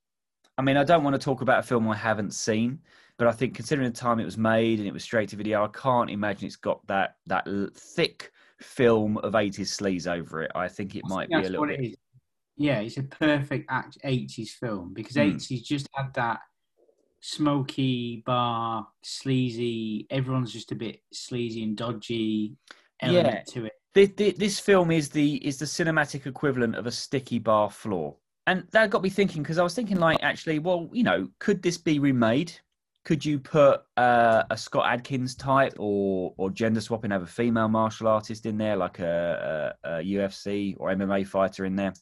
[0.57, 2.79] I mean I don't want to talk about a film I haven't seen,
[3.17, 5.63] but I think considering the time it was made and it was straight to video,
[5.63, 8.31] I can't imagine it's got that that thick
[8.63, 10.51] film of 80s sleaze over it.
[10.55, 11.99] I think it I might think be a little bit it.
[12.57, 15.21] Yeah, it's a perfect act- 80s film because Hmm.
[15.21, 16.39] 80s just had that
[17.21, 20.07] smoky bar, sleazy.
[20.09, 22.55] Everyone's just a bit sleazy and dodgy
[23.01, 23.53] element Yeah.
[23.53, 23.73] to it.
[24.17, 28.15] this, this film is the is the cinematic equivalent of a sticky bar floor
[28.47, 31.61] and that got me thinking because i was thinking like actually well you know could
[31.61, 32.53] this be remade
[33.03, 37.27] could you put uh, a scott adkins type or or gender swap and have a
[37.27, 41.93] female martial artist in there like a, a, a ufc or mma fighter in there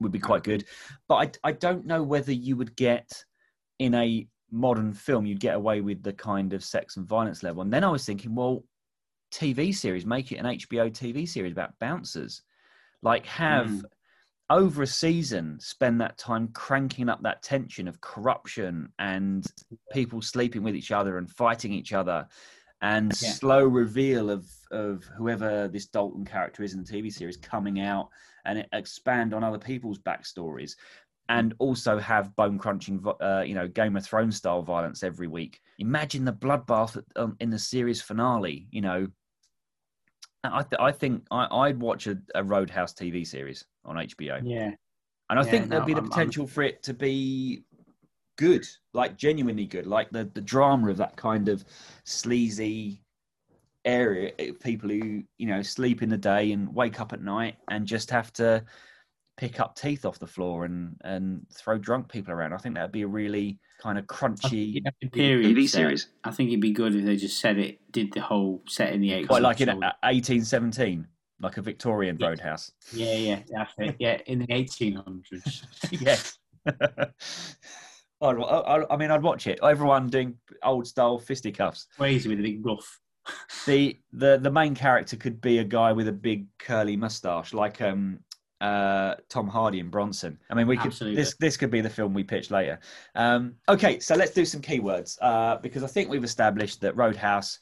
[0.00, 0.64] would be quite good
[1.08, 3.24] but I, I don't know whether you would get
[3.78, 7.62] in a modern film you'd get away with the kind of sex and violence level
[7.62, 8.64] and then i was thinking well
[9.30, 12.42] TV series, make it an HBO TV series about bouncers.
[13.02, 13.84] Like have Mm.
[14.50, 19.50] Over a season, spend that time cranking up that tension of corruption and
[19.92, 22.26] people sleeping with each other and fighting each other,
[22.82, 23.36] and Yeah.
[23.36, 28.08] slow reveal of of whoever this Dalton character is in the TV series coming out
[28.44, 30.74] and it expand on other people's backstories.
[31.28, 35.60] And also have bone crunching, uh, you know, Game of Thrones style violence every week.
[35.78, 38.66] Imagine the bloodbath um, in the series finale.
[38.72, 39.06] You know,
[40.44, 44.70] I, th- I think I, I'd watch a, a Roadhouse TV series on HBO, Yeah.
[45.28, 47.64] and I Yeah, think there'd no, be the I'm- I'm- potential for it to be
[48.38, 51.64] good, like genuinely good, like the the drama of that kind of
[52.04, 53.02] sleazy
[53.84, 54.32] area.
[54.38, 57.86] eh, People who you know sleep in the day and wake up at night and
[57.86, 58.64] just have to
[59.40, 62.52] pick up teeth off the floor and and throw drunk people around.
[62.52, 64.72] I think that'd be a really kind of crunchy.
[64.72, 65.78] it'd have a period TV set.
[65.78, 66.08] series.
[66.24, 69.00] I think it'd be good if they just said it, did the whole set in
[69.00, 69.28] the 80s.
[69.28, 71.06] Quite like in eighteen seventeen,
[71.40, 72.28] like a Victorian Yeah.
[72.28, 72.70] roadhouse.
[72.92, 73.96] Yeah, yeah, that's it.
[73.98, 75.64] Yeah, in the 1800s.
[76.00, 76.38] yes.
[78.22, 79.58] I'd, I, I mean, I'd watch it.
[79.62, 81.86] Everyone doing old style fisticuffs.
[81.96, 83.00] Crazy with a big bluff.
[83.66, 87.80] The the the main character could be a guy with a big curly mustache, like
[87.80, 88.18] um
[88.60, 90.38] uh Tom Hardy and Bronson.
[90.50, 91.16] I mean, we could Absolutely.
[91.16, 92.78] this this could be the film we pitch later.
[93.14, 97.58] Um, okay, so let's do some keywords uh, because I think we've established that Roadhouse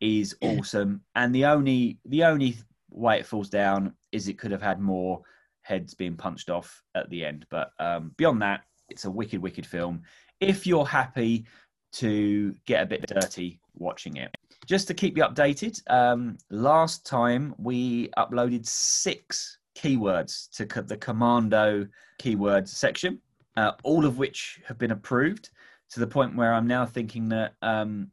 [0.00, 2.56] is awesome, and the only the only
[2.90, 5.22] way it falls down is it could have had more
[5.62, 7.46] heads being punched off at the end.
[7.50, 10.02] But um, beyond that, it's a wicked, wicked film.
[10.40, 11.46] If you're happy
[11.92, 14.34] to get a bit dirty watching it.
[14.66, 20.96] Just to keep you updated, um, last time we uploaded six keywords to co- the
[20.96, 21.86] Commando
[22.20, 23.20] keywords section,
[23.56, 25.50] uh, all of which have been approved
[25.90, 27.54] to the point where I'm now thinking that.
[27.62, 28.10] Um,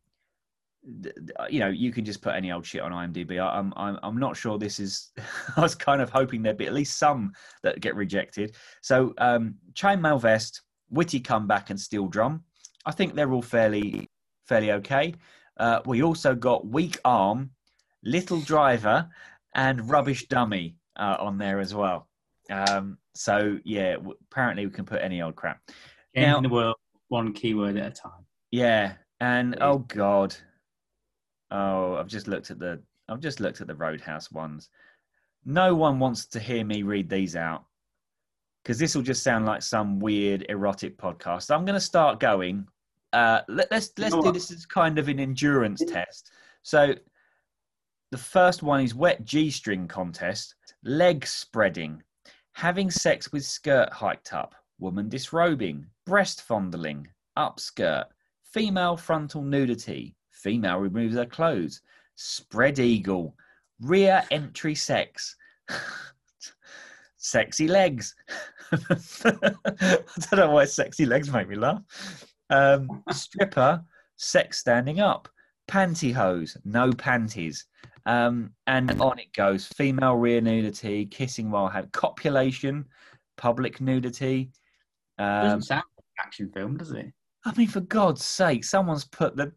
[1.04, 3.40] th- th- you know, you can just put any old shit on IMDb.
[3.40, 5.12] I- I'm, I'm, I'm not sure this is.
[5.58, 8.56] I was kind of hoping there'd be at least some that get rejected.
[8.82, 12.44] So, um, chainmail vest, witty comeback, and steel drum.
[12.86, 14.10] I think they're all fairly,
[14.48, 15.14] fairly okay.
[15.58, 17.52] Uh, we also got weak arm,
[18.04, 19.10] little driver,
[19.54, 22.08] and rubbish dummy uh, on there as well.
[22.52, 25.60] Um, so yeah, w- apparently we can put any old crap.
[26.16, 26.76] Now- the world
[27.08, 28.26] one keyword at a time.
[28.52, 29.60] Yeah, And Please.
[29.62, 30.36] oh god,
[31.52, 34.70] oh I've just looked at the I've just looked at the Roadhouse ones.
[35.46, 37.66] No one wants to hear me read these out
[38.64, 41.50] because this will just sound like some weird erotic podcast.
[41.50, 42.68] I'm going to start going.
[43.14, 44.34] Uh, let, us let's do what?
[44.36, 46.32] this as kind of an endurance test.
[46.62, 46.94] So
[48.12, 52.02] the first one is wet G-string contest, leg spreading,
[52.54, 58.06] having sex with skirt hiked up, woman disrobing, breast fondling, upskirt,
[58.44, 61.82] female frontal nudity, female removes her clothes,
[62.16, 63.36] spread eagle,
[63.82, 65.36] rear entry sex,
[67.18, 68.16] sexy legs.
[68.72, 71.82] I don't know why sexy legs make me laugh.
[72.50, 73.84] Um, stripper,
[74.16, 75.30] sex standing up,
[75.70, 77.66] pantyhose, no panties.
[78.06, 82.86] Um, and on it goes female rear nudity, kissing while had copulation,
[83.38, 84.52] public nudity.
[85.18, 87.14] Doesn't Um, sound like an action film, does it?
[87.46, 89.54] I mean, for God's sake, someone's put the.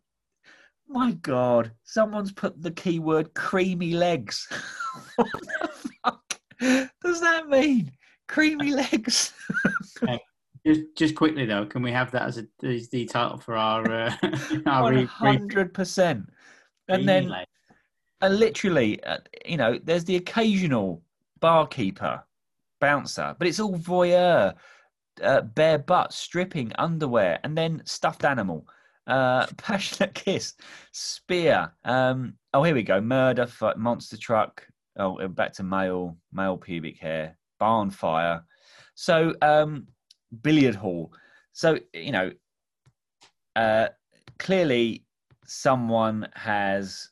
[0.86, 4.46] My God, someone's put the keyword creamy legs.
[5.16, 6.40] what the fuck
[7.02, 7.90] does that mean?
[8.28, 9.32] Creamy legs.
[10.66, 13.92] Just, just quickly though, can we have that as, a, as the title for our
[13.92, 14.16] uh,
[14.66, 16.28] our One re- re- hundred percent.
[16.88, 17.34] And then,
[18.20, 21.02] uh, literally, uh, you know, there's the occasional
[21.40, 22.22] barkeeper,
[22.80, 24.54] bouncer, but it's all voyeur,
[25.22, 28.66] uh, bare butt, stripping, underwear, and then stuffed animal,
[29.06, 30.54] uh, passionate kiss,
[30.92, 31.72] spear.
[31.84, 33.00] Um, oh, here we go.
[33.00, 34.66] Murder, f- monster truck.
[34.96, 38.44] Oh, back to male, male pubic hair, barn fire.
[38.94, 39.86] So, um,
[40.42, 41.12] billiard hall.
[41.52, 42.30] So, you know,
[43.56, 43.88] uh,
[44.38, 45.04] clearly
[45.44, 47.10] someone has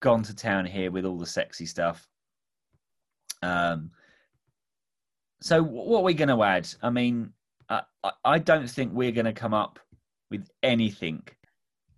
[0.00, 2.06] gone to town here with all the sexy stuff.
[3.42, 3.90] Um,
[5.40, 6.68] so what are we going to add?
[6.82, 7.32] I mean,
[7.68, 7.82] I,
[8.24, 9.78] I- don't think we're going to come up
[10.30, 11.22] with anything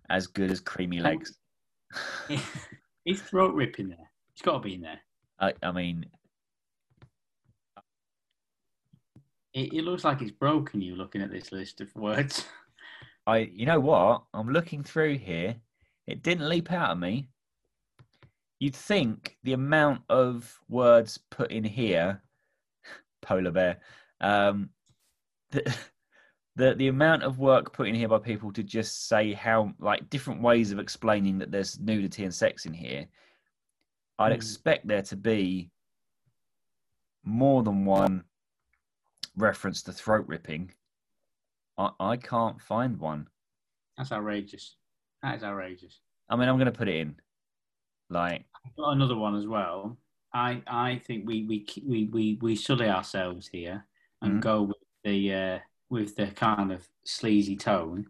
[0.09, 1.37] as good as creamy legs.
[3.05, 4.09] Is throat ripping there?
[4.33, 4.99] It's got to be in there.
[5.39, 6.05] I, I mean,
[9.55, 10.81] It, it looks like it's broken.
[10.81, 12.45] You looking at this list of words.
[13.27, 14.23] I you know what?
[14.33, 15.55] I'm looking through here.
[16.05, 17.29] It didn't leap out at me.
[18.59, 22.21] You'd think the amount of words put in here,
[23.21, 23.79] polar bear,
[24.19, 24.69] um,
[25.51, 25.75] the,
[26.57, 30.09] the the amount of work put in here by people to just say how like
[30.09, 33.07] different ways of explaining that there's nudity and sex in here.
[34.19, 34.35] I'd Mm.
[34.35, 35.71] expect there to be
[37.23, 38.23] more than one
[39.37, 40.71] reference to throat ripping.
[41.77, 43.27] I, I can't find one.
[43.97, 44.75] That's outrageous.
[45.23, 45.99] That is outrageous.
[46.29, 47.15] I mean, I'm going to put it in.
[48.09, 49.97] Like, I've got another one as well.
[50.33, 53.85] I I think we we we we, we sully ourselves here
[54.21, 54.41] and Mhm.
[54.41, 58.07] go with the uh, with the kind of sleazy tone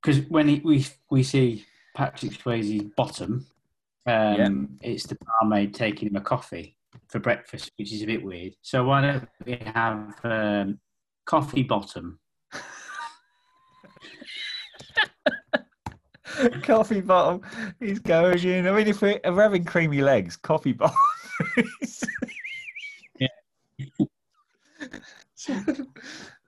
[0.00, 3.46] because when he, we we see Patrick Swayze's bottom,
[4.06, 6.76] um, it's the barmaid taking him a coffee
[7.12, 8.54] for breakfast, which is a bit weird.
[8.62, 10.80] So why don't we have um,
[11.26, 12.18] coffee bottom?
[16.62, 17.42] coffee bottom.
[17.78, 18.66] He's going in.
[18.66, 20.96] I mean, if we're, if we're having creamy legs, coffee bottom.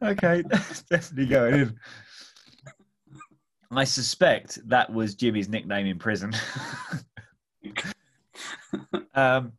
[0.02, 1.78] Okay, that's definitely going in.
[3.70, 6.32] I suspect that was Jimmy's nickname in prison.
[9.14, 9.52] um,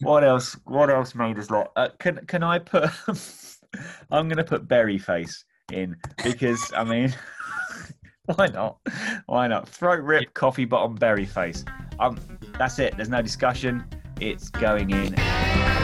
[0.00, 0.56] what else?
[0.64, 1.68] What else made us like?
[1.76, 2.90] Uh, can can I put?
[4.10, 7.14] I'm going to put berry face in because I mean,
[8.36, 8.78] why not?
[9.26, 9.68] Why not?
[9.68, 11.64] Throat rip, coffee bottom, berry face.
[11.98, 12.18] Um,
[12.58, 12.96] that's it.
[12.96, 13.84] There's no discussion.
[14.20, 15.75] It's going in.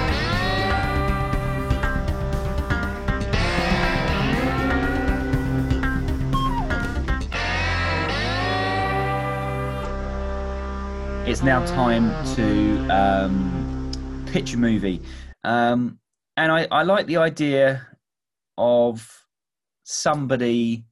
[11.32, 13.90] It's now time to um,
[14.26, 15.00] pitch a movie.
[15.44, 15.98] Um,
[16.36, 17.86] and I, I like the idea
[18.58, 19.24] of
[19.82, 20.84] somebody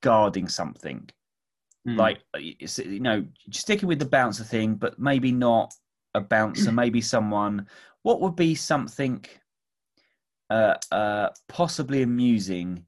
[0.00, 1.10] guarding something.
[1.86, 1.96] Hmm.
[1.96, 5.74] Like, it's, you know, sticking with the bouncer thing, but maybe not
[6.14, 7.66] a bouncer, maybe someone.
[8.04, 9.24] What would be something
[10.50, 12.86] uh, uh, possibly amusing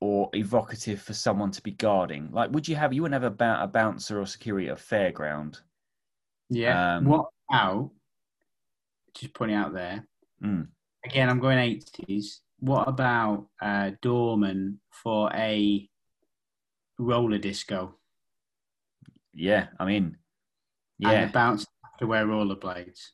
[0.00, 2.30] or evocative for someone to be guarding?
[2.32, 4.80] Like, would you have, you wouldn't have a, bou- a bouncer or security at a
[4.80, 5.60] fairground.
[6.50, 6.96] Yeah.
[6.96, 7.90] Um, what about?
[9.14, 10.06] Just putting out there.
[10.42, 10.68] Mm.
[11.04, 12.40] Again, I'm going eighties.
[12.60, 15.88] What about uh, doorman for a
[16.98, 17.94] roller disco?
[19.32, 20.16] Yeah, I mean,
[21.02, 21.66] And yeah, the bouncer
[22.00, 23.10] to wear rollerblades.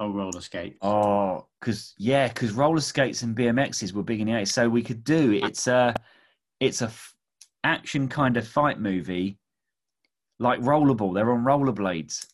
[0.00, 0.76] or roller skate.
[0.82, 4.48] Oh, because yeah, because roller skates and BMXs were big in the 80s.
[4.48, 5.94] So we could do it's a
[6.60, 7.14] it's a f-
[7.64, 9.38] action kind of fight movie,
[10.38, 11.14] like rollerball.
[11.14, 12.26] They're on rollerblades.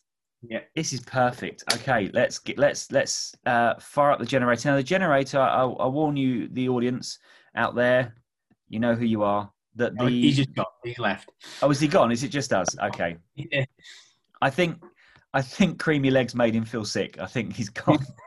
[0.47, 0.59] Yeah.
[0.75, 1.63] This is perfect.
[1.73, 4.69] Okay, let's get let's let's uh, fire up the generator.
[4.69, 7.17] Now the generator, I'll, I'll warn you, the audience
[7.55, 8.15] out there,
[8.69, 9.51] you know who you are.
[9.75, 10.67] That the Oh, he just got.
[10.83, 11.31] He left.
[11.61, 12.11] oh, is he gone?
[12.11, 12.67] Is it just us?
[12.83, 13.65] Okay, Yeah.
[14.41, 14.77] I think
[15.33, 17.19] I think Creamy Legs made him feel sick.
[17.19, 17.99] I think he's gone.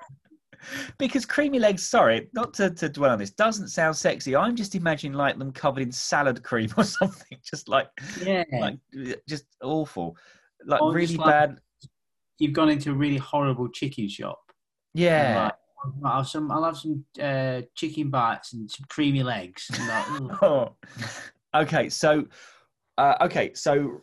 [0.99, 4.37] because Creamy Legs, sorry, not to, to dwell on this, doesn't sound sexy.
[4.37, 7.89] I'm just imagining like them covered in salad cream or something, just like
[8.23, 8.45] Yeah.
[8.61, 8.79] like
[9.29, 10.17] just awful,
[10.67, 11.59] like Or really like- bad.
[12.39, 14.41] You've gone into a really horrible chicken shop.
[14.95, 15.51] Yeah.
[16.05, 16.51] I'll have some.
[16.51, 19.71] I'll have some uh, chicken bites and some creamy legs.
[19.89, 20.31] Like.
[20.43, 20.75] Oh.
[21.55, 22.25] okay, so
[22.99, 24.01] uh, okay, so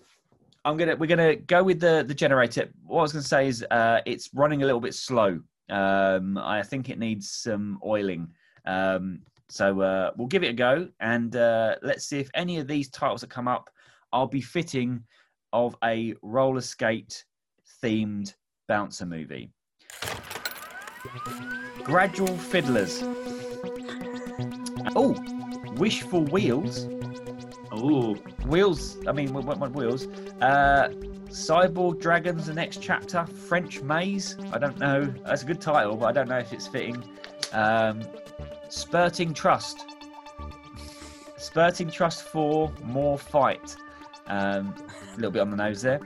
[0.66, 2.70] I'm gonna we're gonna go with the the generator.
[2.84, 5.40] What I was gonna say is uh, it's running a little bit slow.
[5.70, 8.30] Um, I think it needs some oiling.
[8.66, 12.68] Um, so uh, we'll give it a go, and uh, let's see if any of
[12.68, 13.70] these titles that come up,
[14.12, 15.04] I'll be fitting
[15.54, 17.24] of a roller skate
[17.82, 18.34] themed
[18.68, 19.52] bouncer movie.
[21.84, 23.04] Gradual Fiddlers.
[24.96, 25.16] Oh,
[25.78, 26.88] Wishful Wheels.
[27.72, 28.16] oh,
[28.48, 28.98] Wheels.
[29.08, 30.08] I mean, what, what, what wheels?
[30.42, 30.90] Uh,
[31.30, 33.26] Cyborg Dragons, the next chapter.
[33.26, 34.38] French Maze.
[34.52, 35.06] I don't know.
[35.26, 37.04] That's a good title, but I don't know if it's fitting.
[37.54, 38.02] Um,
[38.70, 39.86] Spurting Trust.
[41.38, 43.76] Spurting Trust 4, More Fight.
[44.28, 44.74] Um,
[45.14, 46.00] a little bit on the nose there.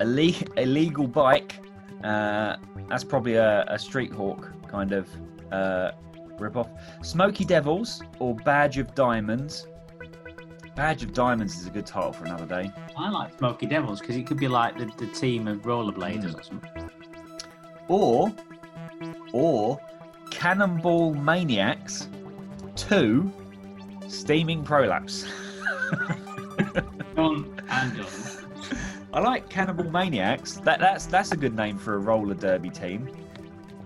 [0.00, 1.60] Ille- illegal Bike.
[2.02, 2.56] Uh,
[2.88, 5.08] that's probably a, a Street Hawk kind of
[5.52, 5.92] uh,
[6.38, 6.68] rip off.
[7.02, 9.66] Smoky Devils or Badge of Diamonds.
[10.74, 12.70] Badge of Diamonds is a good title for another day.
[12.96, 16.42] I like Smoky Devils because it could be like the, the team of rollerbladers or
[16.42, 16.90] something.
[17.86, 18.32] Or,
[19.32, 19.80] or
[20.30, 22.08] Cannonball Maniacs
[22.76, 23.32] 2
[24.08, 25.26] Steaming Prolapse.
[27.14, 28.06] Done and done.
[29.12, 30.54] I like Cannibal Maniacs.
[30.54, 33.08] That, that's that's a good name for a roller derby team.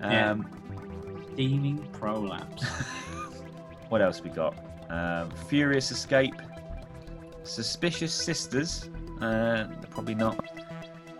[0.00, 0.30] Yeah.
[0.30, 0.46] Um,
[1.34, 2.64] Steaming prolapse.
[3.90, 4.54] What else we got?
[4.90, 6.34] Um, Furious Escape,
[7.48, 8.90] Suspicious Sisters.
[9.20, 10.38] Uh, probably not.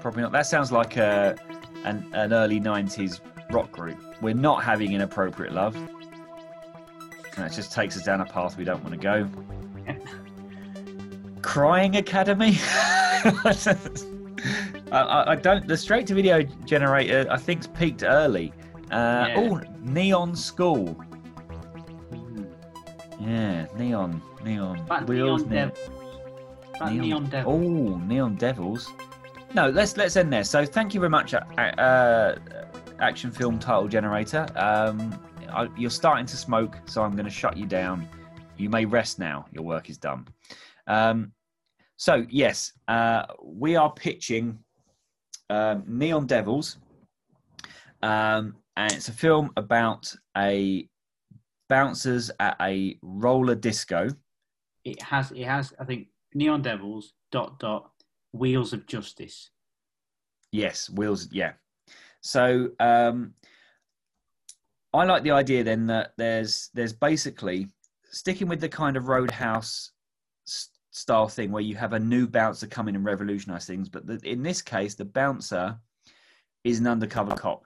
[0.01, 0.33] Probably not.
[0.33, 1.37] That sounds like a
[1.85, 3.21] an, an early '90s
[3.51, 3.99] rock group.
[4.21, 5.75] We're not having inappropriate love.
[7.37, 9.29] That just takes us down a path we don't want to go.
[11.43, 12.57] Crying Academy.
[14.93, 15.67] I, I, don't.
[15.67, 18.53] The straight to video generator, I think's peaked early.
[18.91, 19.35] Uh, Yeah.
[19.37, 20.97] Oh, Neon School.
[22.13, 22.47] Mm.
[23.21, 25.45] Yeah, neon, neon That wheels.
[25.45, 26.08] neon neon-
[26.79, 27.53] That neon, devil.
[27.53, 28.93] Oh, neon devils.
[29.55, 30.45] No, let's let's end there.
[30.45, 32.39] So thank you very much, uh, uh,
[33.01, 34.47] action film title generator.
[34.57, 35.19] Um,
[35.51, 38.07] I, you're starting to smoke, so I'm going to shut you down.
[38.57, 39.47] You may rest now.
[39.53, 40.29] Your work is done.
[40.87, 41.33] Um,
[41.97, 44.59] so yes, uh, we are pitching
[45.51, 46.77] um, Neon Devils,
[48.03, 50.89] um, and it's a film about a
[51.69, 54.11] bouncers at a roller disco.
[54.85, 55.33] It has.
[55.33, 55.73] It has.
[55.79, 57.15] I think neon devils.
[57.31, 57.91] Dot dot.
[58.33, 59.51] Wheels of justice.
[60.53, 61.29] Yes, wheels.
[61.31, 61.53] Yeah.
[62.21, 63.35] So um,
[64.93, 67.69] I like the idea then that there's there's basically
[68.11, 69.93] sticking with the kind of Roadhouse
[70.91, 74.19] style thing where you have a new bouncer come in and revolutionise things, but the,
[74.25, 75.79] in this case, the bouncer
[76.65, 77.63] is an undercover cop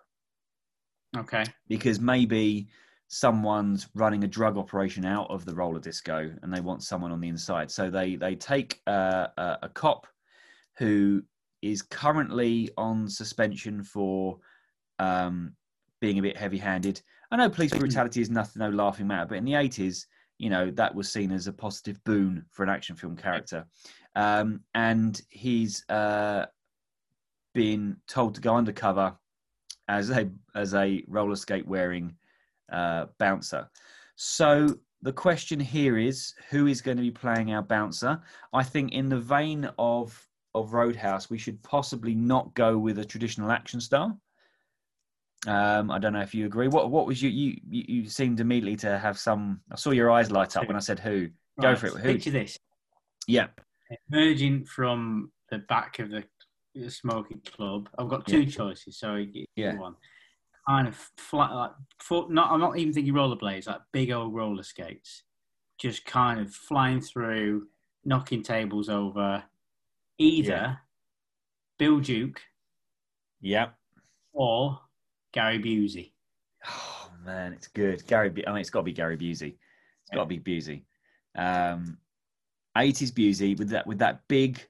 [1.16, 1.44] Okay.
[1.68, 2.68] because maybe
[3.14, 7.20] someone's running a drug operation out of the roller disco and they want someone on
[7.20, 7.70] the inside.
[7.70, 10.06] So they they take uh, a, a cop
[10.78, 11.22] who
[11.60, 14.38] is currently on suspension for
[14.98, 15.52] um,
[16.00, 17.02] being a bit heavy-handed.
[17.30, 20.06] I know police brutality is nothing, no laughing matter, but in the eighties,
[20.38, 23.66] you know, that was seen as a positive boon for an action film character.
[24.16, 26.46] Um, and he's uh,
[27.52, 29.14] been told to go undercover
[29.88, 32.16] as a as a roller skate wearing
[32.70, 33.68] uh, bouncer.
[34.16, 34.68] So
[35.02, 38.20] the question here is, who is going to be playing our bouncer?
[38.52, 43.04] I think in the vein of of Roadhouse, we should possibly not go with a
[43.04, 44.14] traditional action star.
[45.46, 46.68] Um, I don't know if you agree.
[46.68, 49.60] What what was you you you seemed immediately to have some?
[49.72, 51.30] I saw your eyes light up when I said who.
[51.60, 51.94] Go Right, for it.
[51.96, 52.12] Who?
[52.12, 52.56] Picture this.
[53.26, 53.48] Yeah.
[54.10, 56.24] Emerging from the back of the,
[56.74, 57.88] the smoking club.
[57.98, 58.98] I've got two choices.
[58.98, 59.24] So
[59.56, 59.76] Yeah.
[59.76, 59.96] one.
[60.68, 61.70] Kind of flat, like
[62.30, 62.52] not.
[62.52, 65.24] I'm not even thinking rollerblades, like big old roller skates,
[65.78, 67.66] just kind of flying through,
[68.04, 69.42] knocking tables over.
[70.18, 70.74] Either Yeah.
[71.78, 72.40] Bill Duke
[73.40, 73.74] yep,
[74.32, 74.78] or
[75.32, 76.12] Gary Busey.
[76.68, 78.06] Oh man, it's good.
[78.06, 79.54] Gary, I mean, it's got to be Gary Busey.
[80.02, 80.82] It's got to be Busey.
[81.34, 81.98] Um,
[82.76, 84.64] 80s Busey with that with that big,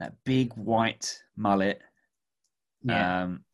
[0.00, 1.80] that big white mullet.
[2.82, 3.22] Yeah.
[3.22, 3.44] Um,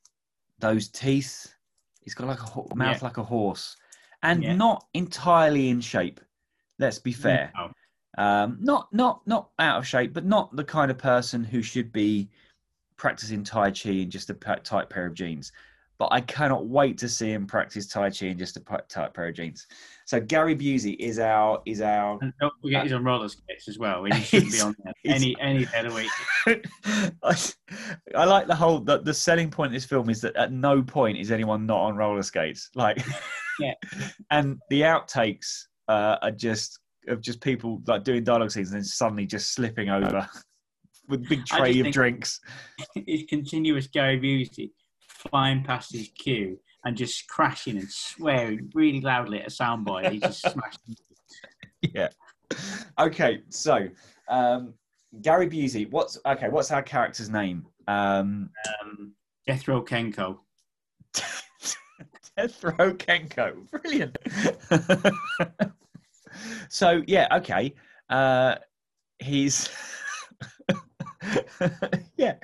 [0.62, 1.54] those teeth.
[2.00, 3.04] He's got like a ho- mouth Yeah.
[3.06, 3.76] like a horse,
[4.22, 4.54] and Yeah.
[4.56, 6.20] not entirely in shape.
[6.78, 7.52] Let's be fair.
[7.54, 7.70] No.
[8.18, 11.92] Um, not not not out of shape, but not the kind of person who should
[11.92, 12.30] be
[12.96, 15.52] practicing Tai Chi in just a tight pair of jeans.
[15.98, 19.28] But I cannot wait to see him practice Tai Chi in just a tight pair
[19.28, 19.66] of jeans.
[20.12, 22.18] So Gary Busey is our is our.
[22.20, 24.04] And don't forget he's on roller skates as well.
[24.04, 26.08] He shouldn't be on there any any day of the
[26.44, 26.66] week.
[28.14, 30.82] I, like the whole the, the selling point of this film is that at no
[30.82, 32.68] point is anyone not on roller skates.
[32.74, 33.02] Like,
[33.58, 33.72] Yeah.
[34.30, 38.84] and the outtakes uh, are just of just people like doing dialogue scenes and then
[38.84, 40.28] suddenly just slipping over
[41.08, 42.38] with a big tray of drinks.
[42.96, 44.72] It's continuous Gary Busey
[45.30, 50.10] flying past his queue and just crashing and swearing really loudly at a soundboy.
[50.10, 50.80] He just smashed.
[51.82, 52.08] yeah.
[52.98, 53.88] Okay, so
[54.28, 54.74] um,
[55.20, 55.90] Gary Busey.
[55.90, 56.48] What's okay?
[56.48, 57.66] What's our character's name?
[57.88, 58.50] Um,
[58.82, 59.12] Um,
[59.46, 60.38] Death Row Kenko.
[62.36, 63.70] Death Row Kenko.
[63.70, 64.16] Brilliant.
[66.68, 67.74] so yeah, okay.
[68.10, 68.56] Uh,
[69.18, 69.70] he's
[72.16, 72.34] yeah,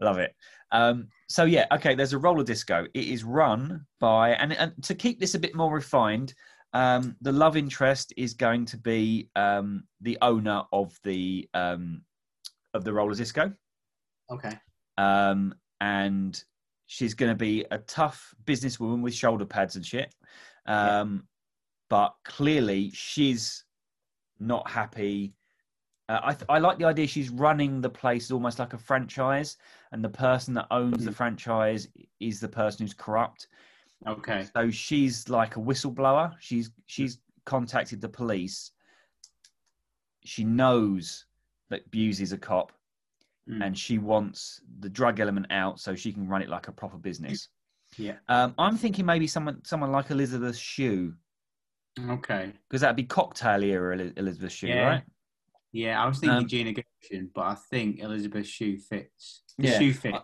[0.00, 0.34] love it.
[0.70, 1.94] Um, so yeah, okay.
[1.94, 2.86] There's a roller disco.
[2.94, 6.34] It is run by and, and to keep this a bit more refined.
[6.74, 12.02] Um, the love interest is going to be um, the owner of the um,
[12.74, 13.52] of the roller disco
[14.30, 14.54] Okay.
[14.96, 16.42] um, and
[16.86, 20.14] she's going to be a tough businesswoman with shoulder pads and shit.
[20.66, 21.26] Um,
[21.90, 23.64] But clearly, she's
[24.40, 25.34] not happy.
[26.12, 29.56] Uh, I, th- I like the idea she's running the place almost like a franchise,
[29.92, 31.88] and the person that owns the franchise
[32.20, 33.46] is the person who's corrupt.
[34.06, 34.46] Okay.
[34.54, 36.34] So she's like a whistleblower.
[36.38, 38.72] She's she's contacted the police.
[40.24, 41.24] She knows
[41.70, 42.72] that Busey's a cop,
[43.48, 43.64] Mm.
[43.66, 46.96] and she wants the drug element out so she can run it like a proper
[46.96, 47.48] business.
[47.96, 48.18] Yeah.
[48.28, 51.14] Um, I'm thinking maybe someone someone like Elizabeth Shue
[51.98, 52.52] Okay.
[52.68, 54.86] because that'd be cocktail era Elizabeth Shue, Yeah.
[54.86, 55.02] right?
[55.72, 59.42] Yeah, I was thinking Um, Gina Gershon, but I think Elizabeth Shue fits.
[59.58, 59.78] The Yeah.
[59.78, 60.14] shoe fit.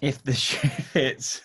[0.00, 1.42] If the shoe fits,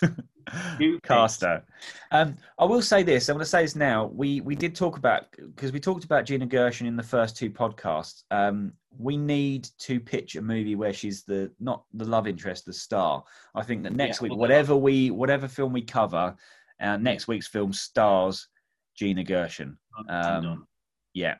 [0.77, 1.63] Shoe cast her.
[2.11, 3.29] Um, I will say this.
[3.29, 4.07] I'm going to say this now.
[4.07, 7.49] We we did talk about because we talked about Gina Gershon in the first two
[7.49, 8.23] podcasts.
[8.31, 12.73] Um, we need to pitch a movie where she's the not the love interest, the
[12.73, 13.23] star.
[13.55, 16.35] I think that next Yeah, week, whatever we whatever film we cover,
[16.81, 18.47] uh, next week's film stars
[18.95, 19.77] Gina Gershon.
[20.09, 20.67] Um.
[21.13, 21.37] Yeah.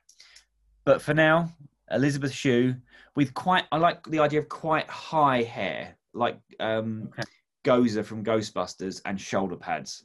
[0.86, 1.54] But for now,
[1.94, 2.76] Elizabeth Shue
[3.16, 7.24] with quite I like the idea of quite high hair, like um Okay.
[7.64, 10.04] Gozer from Ghostbusters and shoulder pads.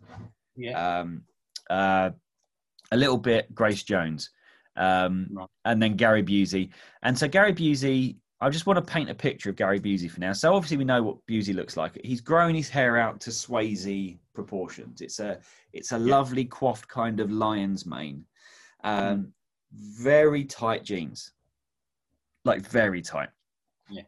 [0.57, 0.99] Yeah.
[1.01, 1.23] Um
[1.71, 2.11] uh
[2.93, 4.31] a little bit Grace Jones.
[4.77, 5.49] Um Right.
[5.65, 6.71] and then Gary Busey.
[7.03, 10.21] And so Gary Busey I just want to paint a picture of Gary Busey for
[10.21, 10.35] now.
[10.35, 11.99] So obviously we know what Busey looks like.
[12.05, 15.01] He's grown his hair out to Swayze proportions.
[15.01, 15.39] It's a
[15.73, 18.27] it's a lovely coiffed kind of lion's mane.
[18.85, 19.33] Um,
[19.73, 21.33] very tight jeans,
[22.47, 23.29] like very tight.
[23.91, 24.03] Yeah,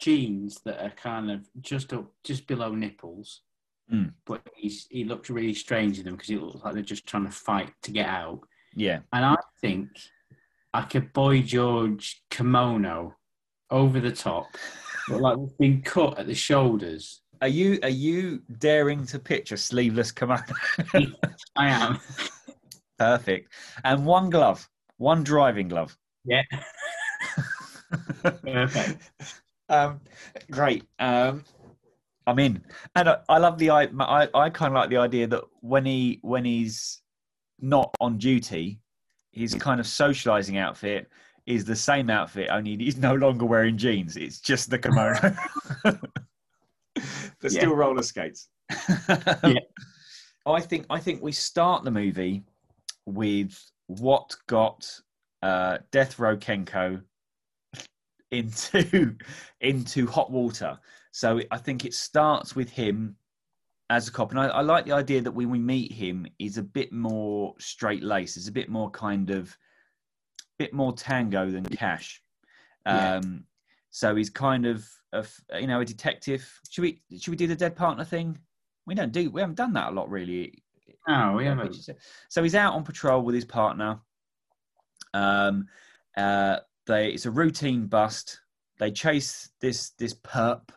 [0.00, 3.42] jeans that are kind of just up, just below nipples,
[3.92, 4.12] Mm.
[4.24, 7.24] but he's he looks really strange in them because it looks like they're just trying
[7.26, 8.40] to fight to get out.
[8.74, 9.88] Yeah, And I think
[10.74, 13.14] like a Boy George kimono
[13.70, 14.46] over the top,
[15.08, 17.22] but like it's been cut at the shoulders.
[17.40, 20.42] are you are you daring to pitch a sleeveless kimono?
[21.56, 22.00] I am.
[22.98, 23.52] Perfect.
[23.84, 24.68] And one glove,
[24.98, 25.96] one driving glove.
[26.24, 26.42] Yeah.
[28.22, 29.10] Perfect.
[29.68, 30.00] um,
[30.50, 30.84] great.
[30.98, 31.44] Um,
[32.26, 32.62] I'm in,
[32.94, 35.86] and I, I love the I I, I kind of like the idea that when
[35.86, 37.00] he when he's
[37.60, 38.80] not on duty,
[39.32, 41.08] his kind of socializing outfit
[41.46, 44.16] is the same outfit, only he's no longer wearing jeans.
[44.16, 45.36] It's just the kimono,
[45.84, 48.48] but still roller skates.
[49.44, 49.60] Yeah.
[50.46, 52.44] I think I think we start the movie
[53.04, 54.88] with what got
[55.42, 57.02] uh, Death Row Kenko
[58.36, 59.16] into
[59.60, 60.78] into hot water.
[61.10, 63.16] So I think it starts with him
[63.88, 66.58] as a cop, and I, I like the idea that when we meet him, he's
[66.58, 68.36] a bit more straight laced.
[68.36, 69.56] It's a bit more kind of
[70.58, 72.22] bit more tango than cash.
[72.86, 73.16] Yeah.
[73.16, 73.44] Um,
[73.90, 76.48] so he's kind of a f- you know a detective.
[76.68, 78.38] Should we should we do the dead partner thing?
[78.86, 80.62] We don't do we haven't done that a lot really
[81.08, 81.88] No, we haven't.
[82.28, 84.00] So he's out on patrol with his partner.
[85.14, 85.66] Um,
[86.16, 88.40] uh, they it's a routine bust.
[88.78, 90.70] They chase this this perp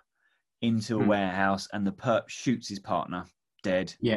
[0.62, 1.08] into a Hmm.
[1.10, 3.26] warehouse, and the perp shoots his partner.
[3.62, 3.94] dead.
[4.00, 4.16] Yeah.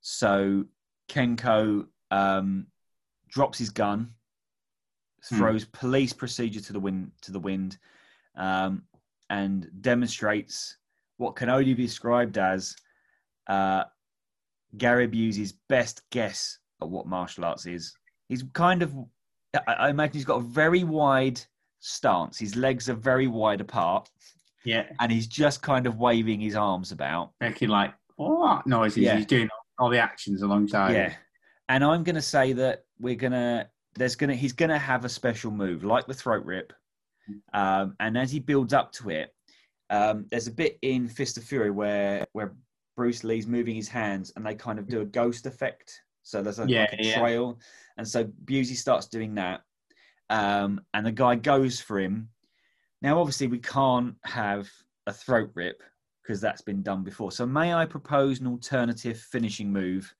[0.00, 0.64] So
[1.08, 2.66] Kenko um,
[3.28, 4.12] drops his gun,
[5.28, 5.36] Hmm.
[5.38, 7.78] throws police procedure to the wind to the wind,
[8.34, 8.82] um,
[9.30, 10.76] and demonstrates
[11.16, 12.74] what can only be described as
[13.46, 13.84] uh,
[14.76, 17.96] Gary Busey's best guess at what martial arts is.
[18.28, 18.92] He's kind of,
[19.54, 21.40] I, I imagine he's got a very wide
[21.80, 22.38] stance.
[22.38, 24.08] His legs are very wide apart,
[24.64, 27.32] Yeah, and he's just kind of waving his arms about.
[27.40, 29.16] making like what noises Yeah.
[29.16, 29.48] he's doing
[29.78, 30.92] all the actions alongside.
[30.94, 31.14] yeah.
[31.68, 34.78] And I'm going to say that we're going to, there's going to, he's going to
[34.78, 36.72] have a special move like the throat rip.
[37.54, 39.34] Um, and as he builds up to it,
[39.90, 42.54] um, there's a bit in Fist of Fury where, where
[42.96, 46.00] Bruce Lee's moving his hands and they kind of do a ghost effect.
[46.22, 47.18] So there's a, Yeah, like a yeah.
[47.18, 47.58] trail.
[47.96, 49.62] And so Busey starts doing that.
[50.30, 52.28] Um, and the guy goes for him.
[53.02, 54.68] Now, obviously, we can't have
[55.06, 55.82] a throat rip
[56.22, 57.32] because that's been done before.
[57.32, 60.14] So, may I propose an alternative finishing move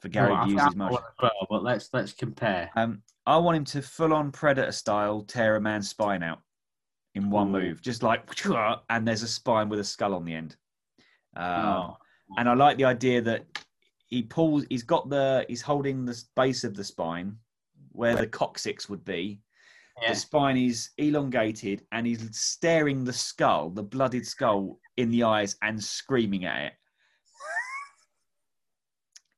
[0.00, 1.00] for Gary Well, Busey's martial?
[1.20, 2.70] well, but let's let's compare.
[2.76, 6.38] Um, I want him to full on predator style tear a man's spine out
[7.14, 7.60] in one Ooh.
[7.60, 8.24] move, just like,
[8.90, 10.56] and there's a spine with a skull on the end.
[11.36, 11.96] Um, Oh.
[12.38, 13.44] and I like the idea that
[14.12, 14.64] he pulls.
[14.70, 15.44] He's got the.
[15.48, 17.36] He's holding the base of the spine
[17.92, 19.40] where the coccyx would be.
[20.00, 20.10] Yeah.
[20.10, 25.56] The spine is elongated, and he's staring the skull, the blooded skull, in the eyes
[25.62, 26.72] and screaming at it.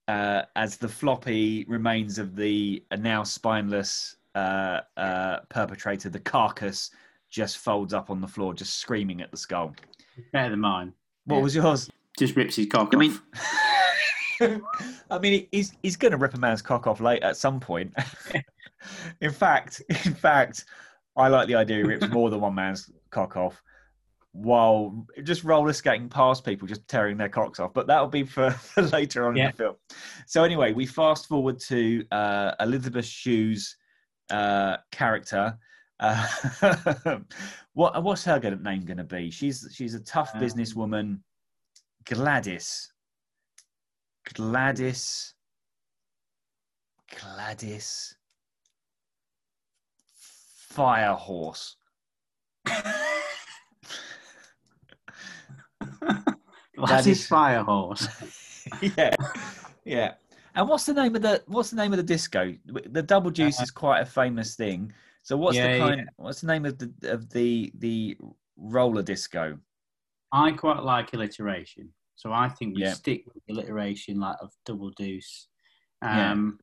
[0.07, 6.91] Uh, as the floppy remains of the uh, now spineless uh, uh, perpetrator, the carcass,
[7.31, 9.75] just folds up on the floor, just screaming at the skull.
[10.31, 10.93] Better than mine.
[11.25, 11.43] What Yeah.
[11.43, 11.91] was yours?
[12.19, 13.01] Just rips his cock I off.
[13.01, 13.19] mean,
[15.11, 17.93] I mean, he's he's going to rip a man's cock off late at some point.
[19.21, 20.65] in fact, in fact,
[21.17, 23.63] I like the idea he rips more than one man's cock off
[24.33, 27.73] while just roller skating past people, just tearing their cocks off.
[27.73, 29.77] But that'll be for, for later on in the film.
[30.27, 33.77] So anyway, we fast forward to uh, Elizabeth Shue's
[34.31, 35.57] uh, character.
[36.01, 36.27] Uh,
[37.75, 39.31] what what's her name going to be?
[39.31, 41.21] She's she's a tough Um, businesswoman.
[42.05, 42.93] Gladys.
[44.33, 45.35] Gladys.
[47.21, 48.17] Gladys.
[50.15, 51.77] Firehorse.
[56.87, 58.09] That's is- his fire horse.
[58.97, 59.15] yeah,
[59.85, 60.15] yeah.
[60.55, 62.55] And what's the name of the what's the name of the disco?
[62.67, 64.93] The Double uh, Deuce is quite a famous thing.
[65.23, 65.79] So what's Yeah, the yeah.
[65.79, 66.11] kind?
[66.17, 68.17] What's the name of the of the the
[68.57, 69.59] roller disco?
[70.33, 72.93] I quite like alliteration, so I think we Yeah.
[72.93, 75.49] stick with the alliteration like of double deuce.
[76.03, 76.33] Yeah.
[76.33, 76.59] Um,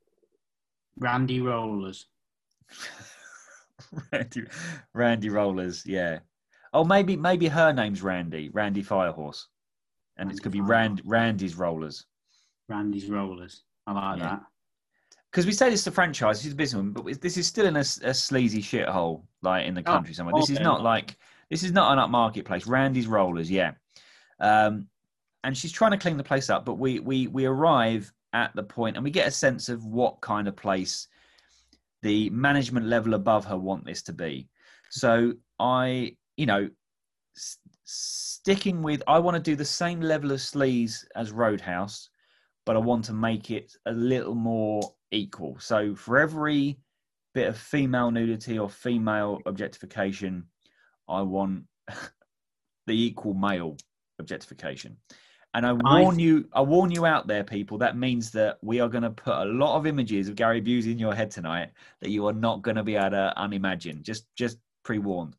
[0.98, 2.08] Randy Rollers.
[4.12, 4.44] Randy,
[4.94, 6.20] Randy Rollers, yeah.
[6.74, 9.48] Oh, maybe maybe her name's Randy, Randy Firehorse,
[10.18, 10.62] and it Randy could be.
[10.62, 12.06] Rand Randy's Rollers.
[12.70, 13.64] Randy's Rollers.
[13.88, 14.30] I like Yeah.
[14.30, 14.44] that.
[15.32, 17.84] Because we say this to franchise, she's a businesswoman, but this is still in a
[17.84, 20.36] sleazy shithole, like in the Oh, country somewhere.
[20.36, 21.18] This is not like
[21.50, 22.68] this is not an upmarket place.
[22.68, 23.74] Randy's Rollers, yeah.
[24.40, 24.88] Um,
[25.44, 28.64] and she's trying to clean the place up, but we we we arrive at the
[28.64, 31.08] point and we get a sense of what kind of place
[32.02, 34.48] the management level above her want this to be.
[34.90, 36.70] So I, you know,
[37.36, 42.10] s- sticking with I want to do the same level of sleaze as Roadhouse,
[42.66, 44.82] but I want to make it a little more
[45.12, 45.58] equal.
[45.60, 46.80] So for every
[47.34, 50.46] bit of female nudity or female objectification,
[51.08, 51.64] I want
[52.88, 53.78] the equal male
[54.20, 54.98] objectification.
[55.54, 57.78] And I warn you, I warn you out there, people.
[57.78, 60.94] That means that we are going to put a lot of images of Gary Busey
[60.94, 64.02] in your head tonight that you are not going to be able to unimagine.
[64.02, 65.36] Just, just pre-warned.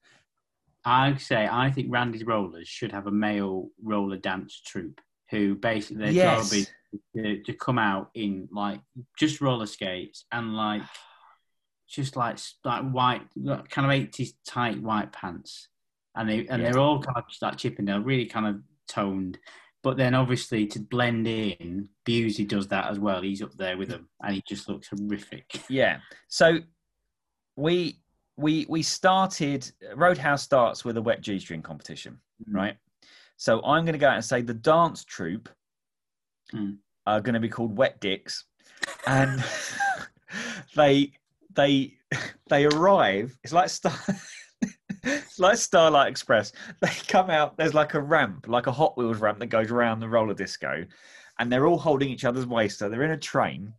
[0.84, 5.00] I say I think Randy's Rollers should have a male roller dance troupe
[5.30, 6.50] who basically their Yes.
[6.50, 6.72] job is
[7.16, 8.80] to, to come out in like
[9.16, 10.82] just roller skates and like
[11.88, 13.22] just like like white
[13.70, 15.68] kind of eighties tight white pants,
[16.16, 16.72] and they and Yeah.
[16.72, 19.38] they're all kind of just like Chippendale, really kind of toned.
[19.82, 23.20] But then obviously to blend in, Busey does that as well.
[23.20, 25.44] He's up there with them, and he just looks horrific.
[25.68, 25.98] Yeah.
[26.28, 26.58] So
[27.56, 27.98] we
[28.36, 32.18] we we started Roadhouse starts with a wet G string competition,
[32.48, 32.54] Mm.
[32.54, 32.76] right?
[33.36, 35.48] So I'm going to go out and say the dance troupe
[36.54, 36.76] Mm.
[37.06, 38.44] are going to be called Wet Dicks,
[39.06, 39.42] and
[40.76, 41.12] they
[41.54, 41.94] they
[42.48, 43.36] they arrive.
[43.42, 43.92] It's like Star.
[45.38, 46.52] Like Starlight Express.
[46.80, 47.56] They come out.
[47.56, 50.84] There's like a ramp, like a Hot Wheels ramp that goes around the roller disco,
[51.38, 52.78] and they're all holding each other's waist.
[52.78, 53.72] So they're in a train,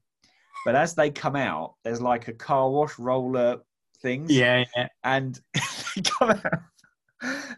[0.66, 3.58] but as they come out, there's like a car wash roller
[4.02, 4.32] things.
[4.32, 4.88] Yeah, yeah.
[5.04, 6.62] And they come out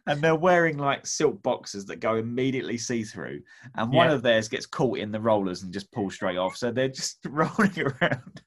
[0.05, 3.41] and they're wearing like silk boxes that go immediately see through.
[3.75, 4.13] And one Yeah.
[4.15, 6.55] of theirs gets caught in the rollers and just pulls straight off.
[6.55, 8.41] So they're just rolling around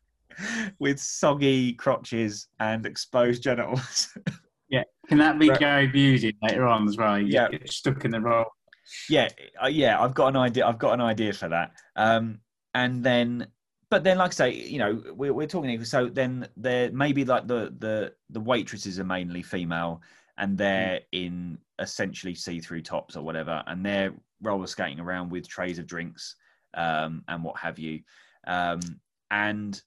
[0.78, 4.16] with soggy crotches and exposed genitals.
[4.68, 5.58] Yeah, can that be Right.
[5.58, 7.18] Gary Busey later on as well?
[7.18, 7.48] You Yeah.
[7.66, 8.46] stuck in the role.
[9.08, 9.28] yeah,
[9.62, 10.66] uh, yeah, I've got an idea.
[10.66, 11.72] I've got an idea for that.
[11.96, 12.40] Um,
[12.74, 13.48] and then,
[13.90, 15.82] but then, like I say, you know, we're, we're talking.
[15.84, 20.02] So then, there maybe like the the the waitresses are mainly female,
[20.36, 24.12] and they're in essentially see-through tops or whatever, and they're
[24.42, 26.36] roller skating around with trays of drinks
[26.74, 28.00] um, and what have you.
[28.46, 28.80] Um,
[29.30, 29.80] and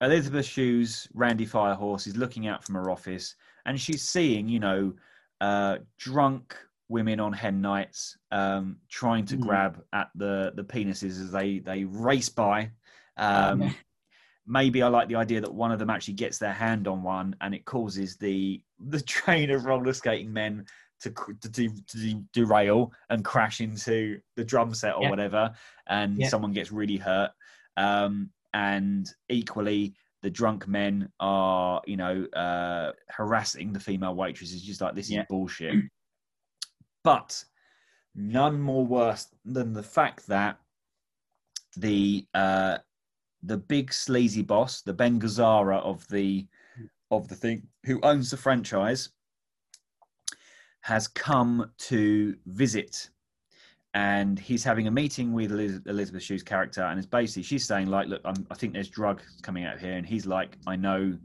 [0.00, 3.34] Elizabeth Shue's, Randy Firehorse, is looking out from her office,
[3.64, 4.92] and she's seeing, you know,
[5.40, 6.56] uh, drunk
[6.88, 9.40] women on hen nights um, trying to Mm.
[9.40, 12.70] grab at the the penises as they they race by.
[13.16, 13.74] Um,
[14.46, 17.34] maybe I like the idea that one of them actually gets their hand on one,
[17.40, 20.66] and it causes the the train of roller skating men
[21.00, 25.10] to cr- to, to derail and crash into the drum set or Yeah.
[25.10, 25.54] whatever,
[25.88, 26.28] and Yeah.
[26.28, 27.30] someone gets really hurt.
[27.76, 34.80] Um, and equally, the drunk men are, you know, uh, harassing the female waitresses, just
[34.80, 35.20] like this Yeah.
[35.20, 35.74] is bullshit.
[37.04, 37.44] But
[38.14, 40.58] none more worse than the fact that
[41.76, 42.78] the uh,
[43.42, 46.48] the big sleazy boss, the Ben Gazzara of the
[47.10, 49.10] of the thing, who owns the franchise,
[50.80, 53.10] has come to visit,
[53.96, 57.86] and he's having a meeting with Eliz- Elizabeth Shue's character, and it's basically she's saying
[57.88, 61.16] like, look, I'm, I think there's drugs coming out here, and he's like, I know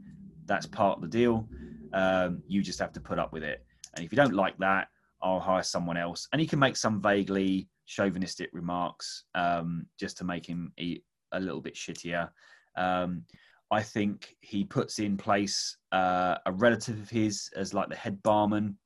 [0.46, 1.46] that's part of the deal.
[1.92, 3.62] Um, you just have to put up with it,
[3.94, 4.88] and if you don't like that,
[5.22, 6.28] I'll hire someone else.
[6.32, 11.40] And he can make some vaguely chauvinistic remarks um, just to make him eat a
[11.40, 12.30] little bit shittier.
[12.76, 13.24] Um,
[13.70, 18.22] I think he puts in place uh, a relative of his as like the head
[18.22, 18.78] barman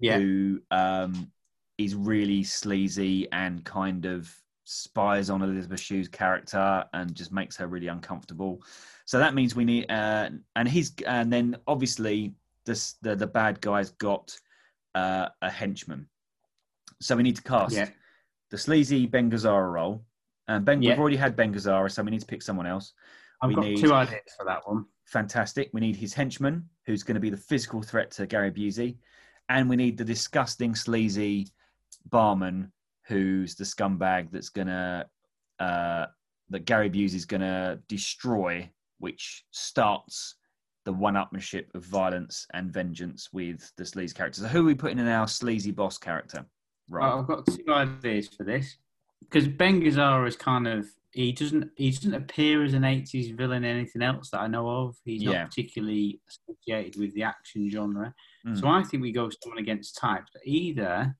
[0.00, 0.18] Yeah.
[0.18, 1.30] who um,
[1.84, 4.32] is really sleazy and kind of
[4.64, 8.60] spies on Elizabeth Shue's character and just makes her really uncomfortable.
[9.06, 12.34] So that means we need, uh, and he's, and then obviously
[12.66, 14.36] this the the bad guy's got
[14.94, 16.06] uh, a henchman.
[17.00, 17.88] So we need to cast Yeah.
[18.50, 20.04] the sleazy Ben Gazzara role.
[20.48, 20.90] And Ben, Yeah.
[20.90, 22.92] we've already had Ben Gazzara, so we need to pick someone else.
[23.42, 24.84] I've we got need- two ideas for that one.
[25.06, 25.70] Fantastic.
[25.72, 28.98] We need his henchman, who's going to be the physical threat to Gary Busey,
[29.48, 31.48] and we need the disgusting, sleazy
[32.06, 32.72] barman,
[33.06, 35.06] who's the scumbag that's to
[35.58, 36.06] uh,
[36.50, 40.36] that Gary Busey is to destroy, which starts
[40.84, 44.40] the one-upmanship of violence and vengeance with the sleazy character.
[44.40, 46.46] So who are we putting in our sleazy boss character?
[46.88, 47.12] Right.
[47.12, 48.76] I've got two ideas for this
[49.20, 53.64] because Ben Gazzara is kind of he doesn't he doesn't appear as an 80s villain
[53.64, 54.96] in anything else that I know of.
[55.04, 55.32] He's Yeah.
[55.42, 58.14] not particularly associated with the action genre.
[58.46, 58.58] Mm.
[58.58, 60.24] So I think we go someone against type.
[60.44, 61.14] Either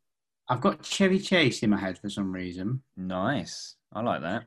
[0.50, 3.76] I've got Chevy Chase in my head for some reason, Nice.
[3.92, 4.44] I like that.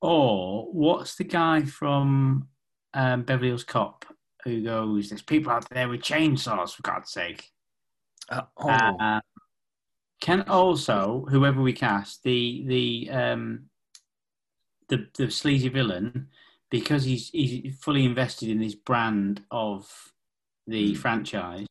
[0.00, 2.48] or what's the guy from
[2.94, 4.04] um, Beverly Hills Cop
[4.44, 7.50] who goes, "There's people out there with chainsaws, for God's sake."
[8.28, 9.20] Uh, oh, Uh,
[10.20, 13.64] can also whoever we cast the the um
[14.88, 16.28] the the sleazy villain
[16.70, 19.90] because he's he's fully invested in this brand of
[20.66, 21.00] the Hmm.
[21.00, 21.66] franchise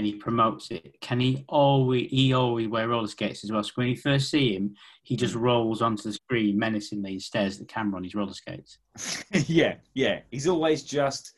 [0.00, 0.98] and he promotes it.
[1.02, 3.62] Can he always he always wear roller skates as well?
[3.62, 5.40] So when you first see him, he just Hmm.
[5.40, 8.78] rolls onto the screen menacingly and stares at the camera on his roller skates.
[9.46, 10.20] yeah, yeah.
[10.30, 11.34] He's always just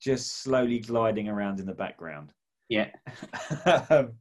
[0.00, 2.32] just slowly gliding around in the background.
[2.70, 2.88] Yeah.
[3.90, 4.12] Um,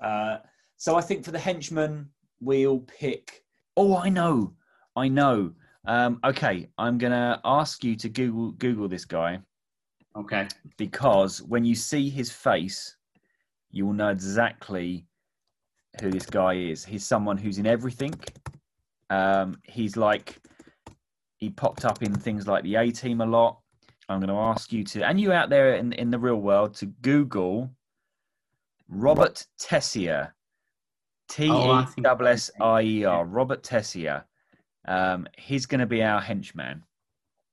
[0.00, 0.38] uh,
[0.78, 2.10] so I think for the henchman,
[2.40, 3.44] we'll pick.
[3.76, 4.54] Oh, I know,
[4.96, 5.52] I know.
[5.86, 9.38] Um, okay, I'm gonna ask you to Google Google this guy
[10.16, 10.48] Okay.
[10.76, 12.96] because when you see his face,
[13.72, 15.06] you will know exactly
[16.00, 16.84] who this guy is.
[16.84, 18.14] He's someone who's in everything.
[19.10, 20.38] Um, he's like
[21.36, 23.58] he popped up in things like the A Team a lot.
[24.08, 26.74] I'm going to ask you to, and you out there in in the real world,
[26.76, 27.70] to Google
[28.88, 30.34] Robert Tessier,
[31.28, 34.24] T Oh, I E S I E R, Robert Tessier.
[34.86, 36.82] Um, he's going to be our henchman.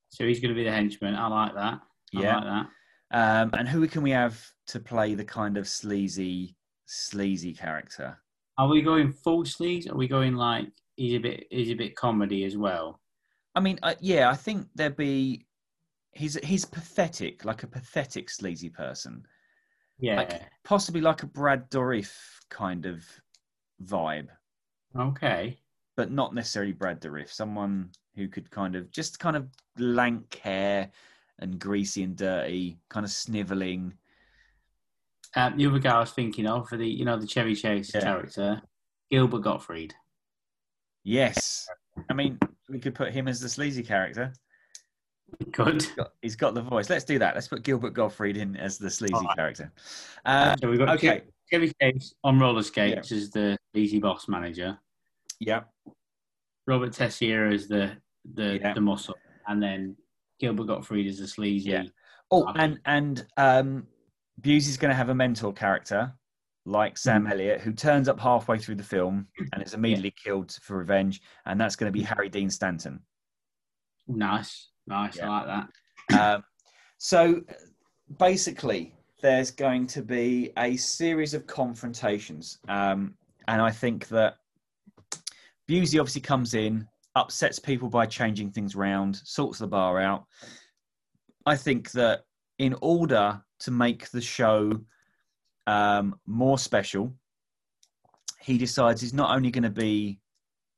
[0.09, 1.15] So he's going to be the henchman.
[1.15, 1.79] I like that.
[2.15, 2.35] I Yeah.
[2.35, 2.67] like that.
[3.11, 6.55] Um, and who can we have to play the kind of sleazy,
[6.85, 8.17] sleazy character?
[8.57, 9.87] Are we going full sleeves?
[9.87, 12.99] Are we going like he's a bit he's a bit comedy as well?
[13.55, 15.45] I mean, uh, yeah, I think there'd be.
[16.11, 19.23] He's he's pathetic, like a pathetic sleazy person,
[19.99, 20.17] Yeah.
[20.17, 22.11] Like- possibly like a Brad Dourif
[22.49, 23.05] kind of
[23.85, 24.27] vibe,
[24.97, 25.59] okay.
[25.95, 27.31] but not necessarily Brad Dourif.
[27.31, 29.47] Someone who could kind of just kind of
[29.77, 30.89] lank hair
[31.39, 33.93] and greasy and dirty, kind of sniveling.
[35.35, 37.91] Um, the other guy I was thinking of for the you know the Chevy Chase
[37.93, 38.01] Yeah.
[38.01, 38.61] character,
[39.11, 39.93] Gilbert Gottfried.
[41.03, 41.67] Yes.
[42.09, 44.33] I mean, we could put him as the sleazy character.
[45.51, 45.81] Good.
[45.83, 46.89] He's got, he's got the voice.
[46.89, 47.35] Let's do that.
[47.35, 49.37] Let's put Gilbert Gottfried in as the sleazy Alright.
[49.37, 49.71] character.
[50.25, 51.21] Um, So we've got okay.
[51.51, 54.77] Chevy Chase on roller skates as the easy boss manager.
[55.39, 55.61] Yeah.
[56.67, 57.97] Robert Tessier is the
[58.33, 58.73] the, Yeah.
[58.73, 59.15] the muscle,
[59.47, 59.95] and then
[60.39, 61.69] Gilbert Gottfried is the sleazy.
[61.71, 61.83] Yeah.
[62.31, 63.87] Oh, and and um,
[64.41, 66.13] Busey's going to have a mentor character
[66.65, 67.31] like Sam Mm.
[67.31, 71.59] Elliott, who turns up halfway through the film and is immediately killed for revenge, and
[71.59, 72.99] that's going to be Harry Dean Stanton.
[74.07, 75.17] Nice, nice.
[75.17, 75.29] Yeah.
[75.29, 75.67] I like
[76.09, 76.35] that.
[76.35, 76.43] Um,
[76.97, 77.41] so
[78.17, 83.15] basically, there's going to be a series of confrontations, um,
[83.47, 84.35] and I think that
[85.67, 90.25] Busey obviously comes in, upsets people by changing things around, sorts the bar out.
[91.45, 92.23] I think that
[92.59, 94.79] in order to make the show
[95.67, 97.13] um, more special,
[98.41, 100.19] he decides he's not only going to be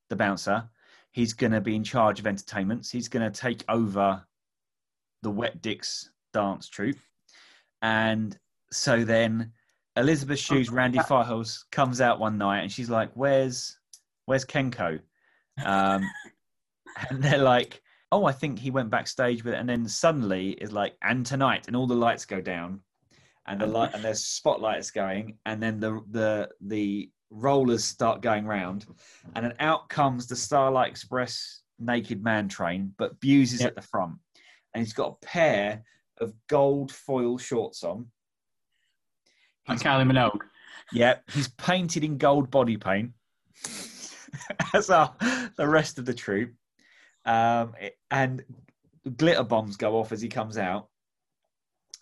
[0.10, 0.70] the bouncer,
[1.12, 2.92] he's going to be in charge of entertainments.
[2.92, 4.26] He's going to take over
[5.22, 6.98] the Wet Dicks dance troupe.
[7.82, 8.38] And
[8.72, 9.52] so then
[9.98, 13.78] Elizabeth Shue's Randy Firehorse comes out one night and she's like, Where's
[14.26, 15.00] where's Kenko?
[15.64, 16.04] Um,
[17.10, 17.82] and they're like,
[18.12, 19.58] Oh, I think he went backstage with it.
[19.60, 22.82] And then suddenly it's like, and tonight, and all the lights go down
[23.48, 28.46] and the light and there's spotlights going, and then the the the rollers start going
[28.46, 28.86] round,
[29.36, 33.70] and then out comes the Starlight Express naked man train, but Busey is Yep.
[33.70, 34.16] at the front,
[34.74, 35.84] and he's got a pair
[36.20, 38.08] of gold foil shorts on.
[39.68, 40.42] And Kylie Minogue.
[40.94, 43.12] Yep, he's painted in gold body paint,
[44.74, 45.16] as are
[45.58, 46.54] the rest of the troop.
[47.26, 47.74] Um,
[48.10, 48.44] and
[49.18, 50.88] glitter bombs go off as he comes out,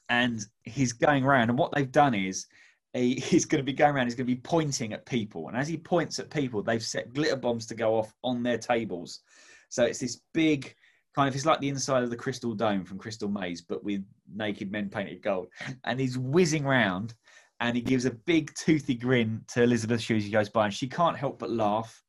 [0.09, 1.49] and he's going around.
[1.49, 2.47] And what they've done is
[2.93, 4.07] he, he's going to be going around.
[4.07, 7.13] He's going to be pointing at people, and as he points at people, they've set
[7.13, 9.21] glitter bombs to go off on their tables.
[9.69, 10.73] So it's this big
[11.15, 11.35] kind of.
[11.35, 14.03] It's like the inside of the Crystal Dome from Crystal Maze, but with
[14.33, 15.47] naked men painted gold.
[15.83, 17.13] And he's whizzing round
[17.59, 20.73] and he gives a big toothy grin to Elizabeth Shue as he goes by, and
[20.73, 22.01] she can't help but laugh.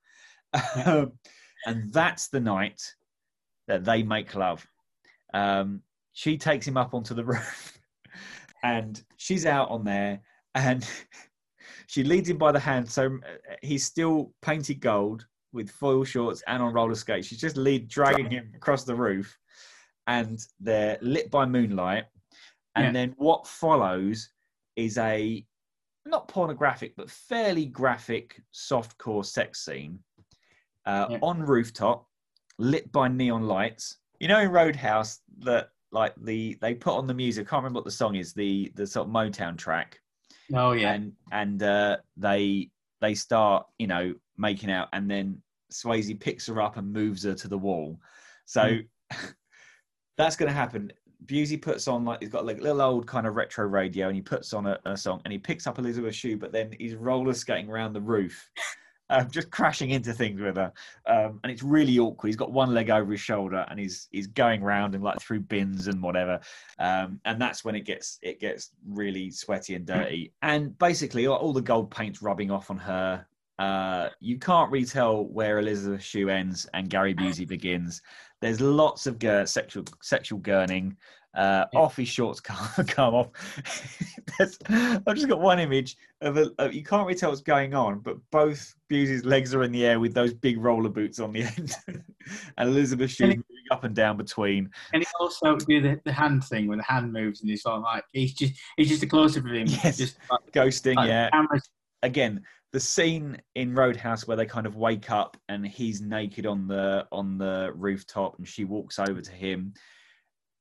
[0.84, 1.12] Um,
[1.66, 2.80] and that's the night
[3.70, 4.66] that they make love.
[5.32, 7.78] Um, she takes him up onto the roof,
[8.64, 10.20] and she's out on there,
[10.56, 10.86] and
[11.86, 12.90] she leads him by the hand.
[12.90, 17.28] So uh, he's still painted gold with foil shorts and on roller skates.
[17.28, 19.38] She's just lead dragging him across the roof,
[20.08, 22.04] and they're lit by moonlight.
[22.74, 22.92] And Yeah.
[22.92, 24.30] then what follows
[24.76, 25.46] is a
[26.06, 29.98] not pornographic but fairly graphic softcore sex scene
[30.86, 31.18] uh, Yeah.
[31.22, 32.08] on rooftop
[32.60, 33.96] lit by neon lights.
[34.18, 37.78] You know in roadhouse that like the they put on the music i can't remember
[37.78, 39.98] what the song is the the sort of motown track.
[40.54, 40.92] Oh yeah.
[40.92, 45.40] and and uh, they they start you know making out and then
[45.72, 47.98] Swayze picks her up and moves her to the wall.
[48.44, 48.78] So
[50.16, 50.92] that's going to happen.
[51.26, 54.16] Busey puts on like he's got like a little old kind of retro radio and
[54.16, 56.94] he puts on a, a song and he picks up Elizabeth Shue but then he's
[56.94, 58.50] roller skating around the roof
[59.10, 60.72] um, just crashing into things with her.
[61.04, 62.28] Um, and it's really awkward.
[62.28, 65.40] He's got one leg over his shoulder and he's he's going round and like through
[65.40, 66.40] bins and whatever.
[66.78, 70.32] Um, and that's when it gets it gets really sweaty and dirty.
[70.42, 73.26] And basically all, the gold paint's rubbing off on her.
[73.58, 78.00] Uh, you can't really tell where Elizabeth Shue ends and Gary Busey begins.
[78.40, 80.96] There's lots of sexual sexual gurning.
[81.34, 81.78] Uh, Yeah.
[81.80, 82.56] Off his shorts come,
[82.86, 83.28] come off.
[84.40, 88.00] I've just got one image of a, of, you can't really tell what's going on,
[88.00, 91.42] but both Busey's legs are in the air with those big roller boots on the
[91.56, 94.68] end, and Elizabeth Shue And it- moving up and down between.
[94.92, 97.76] And he also do the, the hand thing when the hand moves and he's sort
[97.76, 99.66] of like he's just he's just a close up of him.
[99.68, 99.96] Yes.
[99.98, 101.30] Just like, Ghosting, like yeah.
[101.30, 101.70] camera's
[102.02, 106.66] again the scene in roadhouse where they kind of wake up and he's naked on
[106.66, 109.72] the on the rooftop and she walks over to him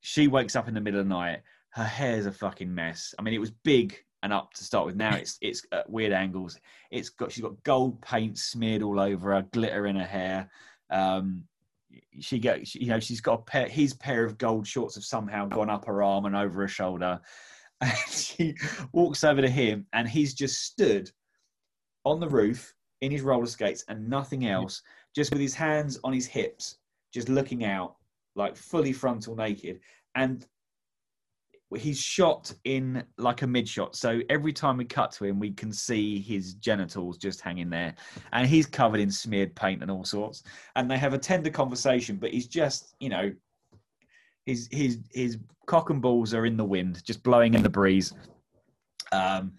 [0.01, 1.41] she wakes up in the middle of the night.
[1.71, 3.13] Her hair's a fucking mess.
[3.17, 4.95] I mean it was big and up to start with.
[4.95, 6.59] Now it's it's at weird angles.
[6.91, 10.49] It's got she's got gold paint smeared all over her glitter in her hair.
[10.89, 11.43] Um
[12.19, 15.47] she got you know she's got a pair his pair of gold shorts have somehow
[15.47, 17.19] gone up her arm and over her shoulder.
[17.81, 18.55] And she
[18.91, 21.09] walks over to him and he's just stood
[22.03, 24.81] on the roof in his roller skates and nothing else,
[25.15, 26.77] just with his hands on his hips,
[27.13, 27.95] just looking out,
[28.39, 29.79] like fully frontal naked.
[30.15, 30.45] And
[31.77, 33.95] he's shot in like a mid shot.
[33.95, 37.93] So every time we cut to him, we can see his genitals just hanging there.
[38.33, 40.43] And he's covered in smeared paint and all sorts.
[40.75, 43.31] And they have a tender conversation, but he's just, you know,
[44.47, 45.37] his his his
[45.67, 48.13] cock and balls are in the wind, just blowing in the breeze.
[49.11, 49.53] Um,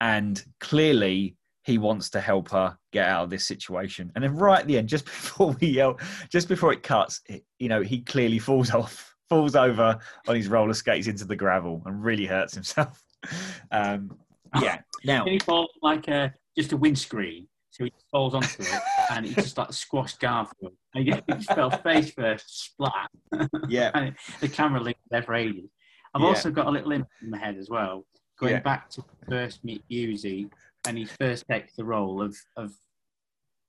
[0.00, 1.36] and clearly
[1.68, 4.10] he wants to help her get out of this situation.
[4.14, 5.98] And then right at the end, just before we yell,
[6.30, 7.20] just before it cuts,
[7.58, 11.82] you know, he clearly falls off, falls over on his roller skates into the gravel
[11.84, 13.00] and really hurts himself.
[13.72, 14.16] Um,
[14.62, 14.78] yeah.
[15.04, 19.34] Now he falls like a just a windscreen, so he falls onto it and he
[19.34, 20.72] just like squashed Garfield.
[20.94, 23.10] And he just fell face first, splat.
[23.68, 23.90] Yeah.
[23.94, 25.68] and the camera there for ages.
[26.14, 26.28] I've Yeah.
[26.28, 28.06] also got a little image in my head as well,
[28.38, 28.60] going Yeah.
[28.60, 30.48] back to first meet Busey
[30.88, 32.72] and he first takes the role of of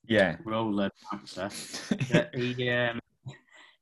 [0.07, 0.37] yeah.
[0.45, 1.49] roller dancer.
[2.11, 2.99] that he um,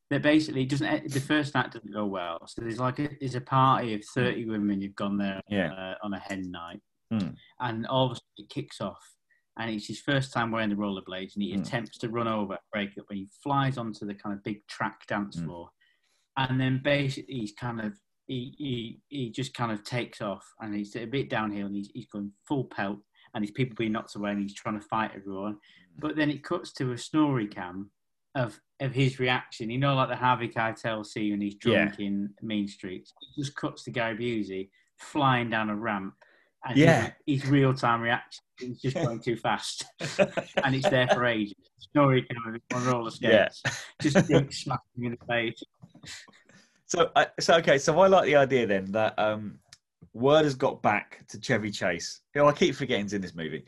[0.10, 2.40] that basically doesn't the first act doesn't go well.
[2.48, 5.72] So there's like a, there's a party of thirty women who've gone there Yeah.
[5.74, 6.82] uh, on a hen night,
[7.12, 7.30] Hmm.
[7.60, 9.04] and all of a sudden it kicks off,
[9.58, 11.62] and it's his first time wearing the rollerblades, and he Hmm.
[11.62, 15.06] attempts to run over, break up, and he flies onto the kind of big track
[15.08, 15.46] dance Hmm.
[15.46, 15.70] floor,
[16.38, 17.94] and then basically he's kind of.
[18.30, 21.90] He, he, he just kind of takes off and he's a bit downhill and he's,
[21.94, 23.00] he's going full pelt
[23.34, 25.58] and his people being knocked away and he's trying to fight everyone.
[26.00, 27.88] But then it cuts to a SnorriCam
[28.36, 29.70] of of his reaction.
[29.70, 33.14] You know, like the Harvey Keitel scene when he's drunk in Mean Streets.
[33.22, 36.14] It just cuts to Gary Busey flying down a ramp.
[36.66, 37.12] And Yeah.
[37.28, 39.86] his, his real time reaction is just going too fast.
[40.64, 41.56] and it's there for ages.
[41.96, 43.50] SnorriCam of on roller Yeah.
[43.50, 43.64] skates.
[44.02, 45.64] Just drink smacking in the face.
[46.86, 47.78] So, I so okay.
[47.80, 49.60] So I like the idea then that um,
[50.18, 53.64] word has got back to Chevy Chase, who I keep forgetting's in this movie,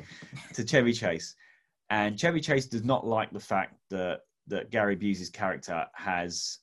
[0.54, 1.36] to Chevy Chase,
[1.90, 6.60] and Chevy Chase does not like the fact that that Gary Busey's character has,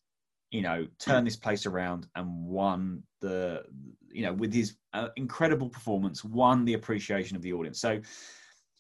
[0.51, 3.63] you know, turned this place around and won the,
[4.11, 7.81] you know, with his uh, incredible performance, won the appreciation of the audience.
[7.81, 8.01] So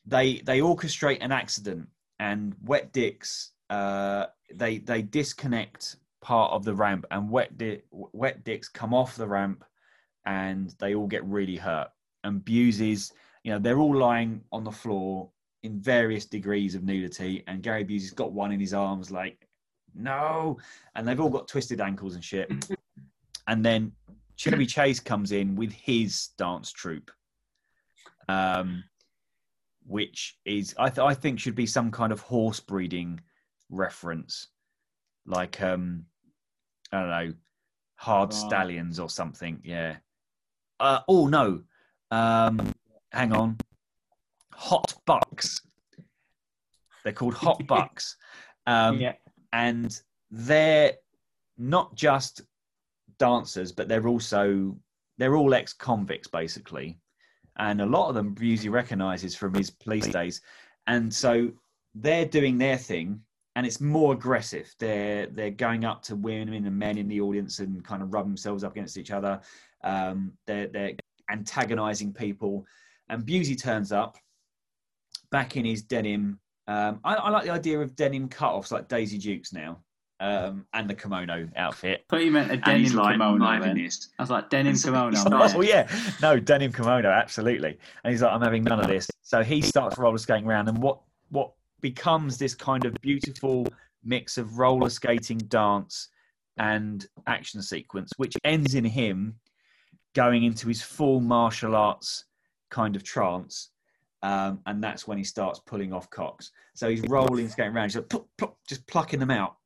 [0.04, 1.88] they they orchestrate an accident,
[2.18, 8.44] and Wet Dicks uh, they they disconnect part of the ramp, and Wet Di- Wet
[8.44, 9.64] Dicks come off the ramp,
[10.27, 11.89] and they all get really hurt.
[12.24, 13.12] And Busey's,
[13.45, 15.31] you know, they're all lying on the floor
[15.62, 19.49] in various degrees of nudity, and Gary Busey's got one in his arms, like
[19.95, 20.59] no,
[20.95, 22.51] and they've all got twisted ankles and shit.
[23.49, 23.93] and then
[24.37, 27.11] Chevy Chase comes in with his dance troupe,
[28.29, 28.85] um,
[29.87, 33.20] which is I, th- I think should be some kind of horse breeding
[33.70, 34.49] reference,
[35.24, 36.05] like um,
[36.93, 37.35] I don't know,
[37.97, 38.39] hard Right.
[38.39, 39.61] stallions or something.
[39.64, 39.97] Yeah.
[40.79, 41.62] Uh, oh no,
[42.11, 42.74] um,
[43.12, 43.57] hang on,
[44.53, 45.62] hot bucks.
[47.05, 48.16] They're called hot bucks,
[48.66, 49.14] um, yeah.
[49.53, 49.99] and
[50.31, 50.93] they're
[51.57, 52.43] not just
[53.18, 54.77] dancers, but they're also
[55.18, 56.99] they're all ex-convicts basically,
[57.59, 60.43] and a lot of them Busey recognizes from his police days,
[60.87, 61.51] and so
[61.95, 63.20] they're doing their thing,
[63.57, 64.72] and it's more aggressive.
[64.78, 68.30] They're they're going up to women and men in the audience and kind of rubbing
[68.30, 69.40] themselves up against each other.
[69.82, 70.92] Um, they're they're
[71.32, 72.66] antagonizing people,
[73.09, 74.18] and Busey turns up
[75.32, 76.38] back in his denim.
[76.68, 79.78] Um, I, I like the idea of denim cut-offs like Daisy Dukes now,
[80.20, 82.04] um, and the kimono outfit.
[82.11, 83.38] thought you meant a denim like, kimono.
[83.62, 83.76] Then.
[84.18, 85.16] I was like, denim kimono.
[85.30, 85.88] not- Oh yeah,
[86.20, 87.78] no denim kimono, absolutely.
[88.04, 89.09] And he's like, I'm having none of this.
[89.22, 91.00] So he starts roller skating around, and what
[91.30, 93.66] what becomes this kind of beautiful
[94.05, 96.09] mix of roller skating, dance,
[96.59, 99.35] and action sequence, which ends in him
[100.14, 102.24] going into his full martial arts
[102.70, 103.70] kind of trance.
[104.22, 106.51] Um, and that's when he starts pulling off cocks.
[106.74, 109.57] So he's rolling, skating around, he's like, pluck, pluck, just plucking them out.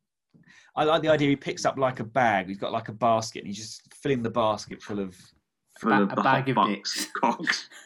[0.77, 2.49] I like the idea he picks up like a bag.
[2.49, 5.17] He's got like a basket, and he's just filling the basket full of
[5.81, 7.07] Full ba- of a bag of dicks.
[7.21, 7.69] cocks.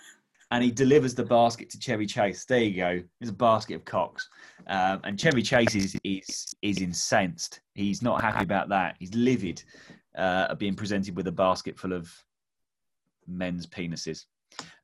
[0.55, 2.45] and he delivers the basket to Chevy Chase.
[2.45, 3.03] There you go.
[3.19, 4.29] There's a basket of cocks.
[4.69, 7.61] Um, and Chevy Chase is, is is incensed.
[7.75, 8.95] He's not happy about that.
[9.01, 9.65] He's livid
[10.17, 12.09] uh, at being presented with a basket full of
[13.27, 14.27] men's penises.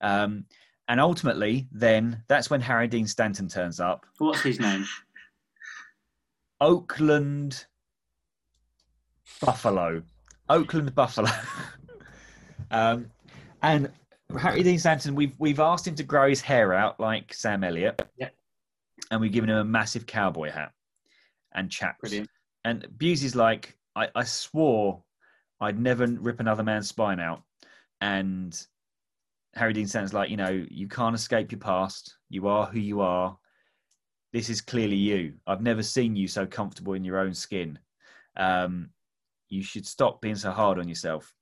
[0.00, 0.44] Um,
[0.88, 4.04] and ultimately, then that's when Harry Dean Stanton turns up.
[4.18, 4.84] What's his name?
[6.60, 7.64] Oakland
[9.40, 10.02] Buffalo.
[10.48, 11.30] Oakland Buffalo.
[12.72, 13.08] um,
[13.62, 13.88] and
[14.38, 18.02] Harry Dean Stanton, we've we've asked him to grow his hair out like Sam Elliott.
[18.18, 18.34] Yep.
[19.10, 20.72] And we've given him a massive cowboy hat
[21.52, 22.00] and chaps.
[22.00, 22.28] Brilliant.
[22.64, 25.02] And Busey's like, I, I swore
[25.60, 27.42] I'd never rip another man's spine out.
[28.00, 28.58] And
[29.54, 32.16] Harry Dean Stanton's like, you know, you can't escape your past.
[32.30, 33.36] You are who you are.
[34.32, 35.34] This is clearly you.
[35.46, 37.78] I've never seen you so comfortable in your own skin.
[38.36, 38.90] Um,
[39.48, 41.34] you should stop being so hard on yourself.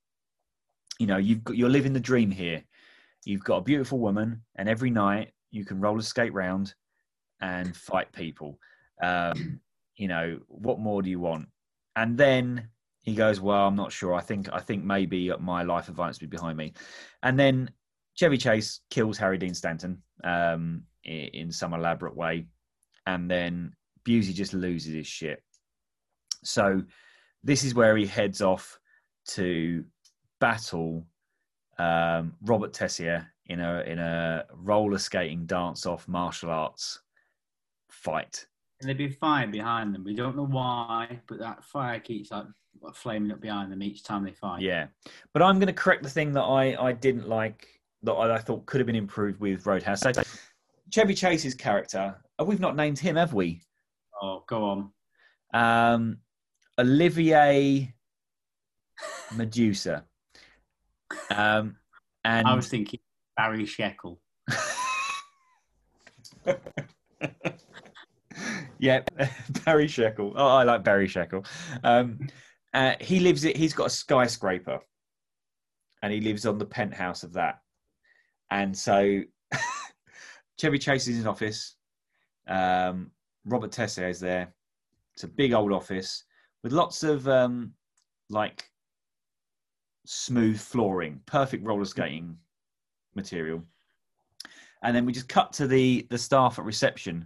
[0.97, 2.63] You know, you've got, you're living the dream here.
[3.25, 6.73] You've got a beautiful woman, and every night you can roller skate round
[7.41, 8.59] and fight people.
[9.01, 9.59] Um,
[9.95, 11.47] you know, what more do you want?
[11.95, 12.69] And then
[13.03, 14.13] he goes, "Well, I'm not sure.
[14.13, 16.73] I think I think maybe my life violence will be behind me."
[17.23, 17.71] And then
[18.15, 22.47] Chevy Chase kills Harry Dean Stanton um, in some elaborate way,
[23.05, 23.73] and then
[24.07, 25.43] Busey just loses his shit.
[26.43, 26.83] So
[27.43, 28.79] this is where he heads off
[29.29, 29.83] to
[30.39, 31.05] battle
[31.79, 37.01] um, Robert Tessier in a in a roller skating dance off martial arts
[37.89, 38.45] fight.
[38.79, 40.03] And there'd be fire behind them.
[40.03, 42.45] We don't know why, but that fire keeps like
[42.93, 44.61] flaming up behind them each time they fight.
[44.61, 44.87] Yeah,
[45.33, 47.67] but I'm going to correct the thing that I I didn't like
[48.03, 50.01] that I, I thought could have been improved with Roadhouse.
[50.01, 50.11] So
[50.91, 53.61] Chevy Chase's character, uh, we've not named him, have we?
[54.21, 54.91] Oh, go on.
[55.53, 56.17] Um,
[56.79, 57.93] Olivier
[59.35, 60.05] Medusa.
[61.29, 61.77] Um,
[62.23, 62.99] and I was thinking
[63.37, 64.17] Barry Sheckle.
[68.79, 69.01] yeah,
[69.65, 70.33] Barry Sheckle.
[70.35, 71.45] Oh, I like Barry Sheckle.
[71.83, 72.27] Um,
[72.73, 73.43] uh, he lives.
[73.43, 73.57] it.
[73.57, 74.79] He's got a skyscraper,
[76.01, 77.59] and he lives on the penthouse of that.
[78.51, 79.21] And so,
[80.59, 81.75] Chevy Chase is in his office.
[82.47, 83.11] Um,
[83.45, 84.53] Robert Tessier is there.
[85.13, 86.23] It's a big old office
[86.63, 87.73] with lots of um,
[88.29, 88.65] like
[90.05, 92.37] smooth flooring, perfect roller skating
[93.15, 93.63] material.
[94.81, 97.25] And then we just cut to the the staff at reception,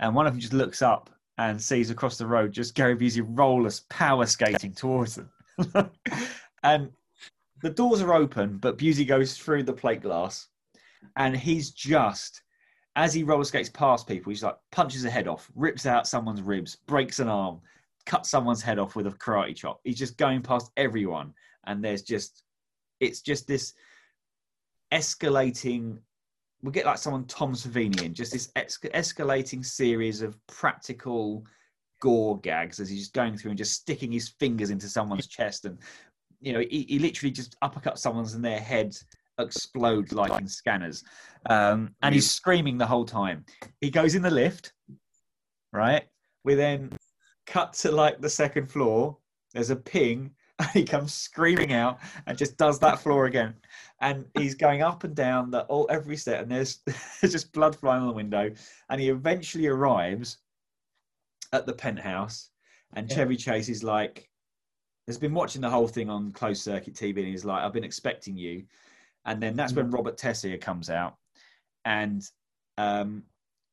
[0.00, 3.24] and one of them just looks up and sees across the road just Gary Busey
[3.26, 5.30] roller power skating towards them.
[6.62, 6.90] and
[7.62, 10.48] the doors are open, but Busey goes through the plate glass,
[11.16, 12.42] and he's just
[12.96, 16.42] as he roller skates past people, he's like punches a head off, rips out someone's
[16.42, 17.60] ribs, breaks an arm,
[18.06, 19.80] cuts someone's head off with a karate chop.
[19.84, 21.34] He's just going past everyone,
[21.66, 22.42] and there's just
[23.00, 23.74] it's just this
[24.92, 25.98] escalating
[26.62, 31.44] we get like someone Tom Savini in just this escalating series of practical
[32.00, 35.64] gore gags as he's just going through and just sticking his fingers into someone's chest
[35.64, 35.78] and
[36.40, 39.04] you know he, he literally just uppercut someone's and their heads
[39.40, 41.02] explode like in scanners.
[41.50, 43.44] Um, and he's screaming the whole time.
[43.80, 44.72] He goes in the lift
[45.74, 46.04] right?
[46.44, 46.90] We then
[47.46, 49.18] cut to like the second floor.
[49.52, 53.54] There's a ping and he comes screaming out and just does that floor again.
[54.00, 56.80] And he's going up and down the all every set, and there's
[57.20, 58.50] there's just blood flying on the window.
[58.88, 60.38] And he eventually arrives
[61.52, 62.50] at the penthouse,
[62.94, 63.16] and yeah.
[63.16, 64.28] Chevy Chase is like,
[65.06, 67.84] has been watching the whole thing on closed circuit TV, and he's like, I've been
[67.84, 68.64] expecting you.
[69.26, 69.94] And then that's when mm.
[69.94, 71.16] Robert Tessier comes out,
[71.84, 72.22] and
[72.76, 73.22] um,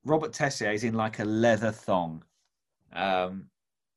[0.06, 2.24] Robert Tessier is in like a leather thong,
[2.94, 3.48] um,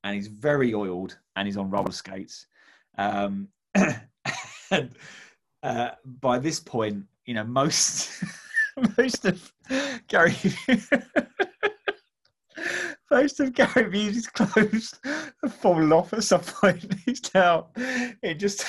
[0.02, 2.46] and he's very oiled, and he's on roller skates
[2.98, 3.48] um,
[4.70, 4.90] and
[5.62, 5.90] uh,
[6.20, 8.22] by this point, you know, most
[8.98, 9.52] most of
[10.08, 10.36] Gary
[13.10, 14.98] most of Gary Busey's clothes
[15.42, 16.94] have fallen off at some point.
[17.06, 17.68] He's now
[18.22, 18.66] it just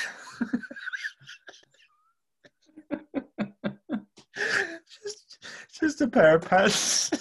[4.88, 5.38] just
[5.80, 7.12] just a pair of pants.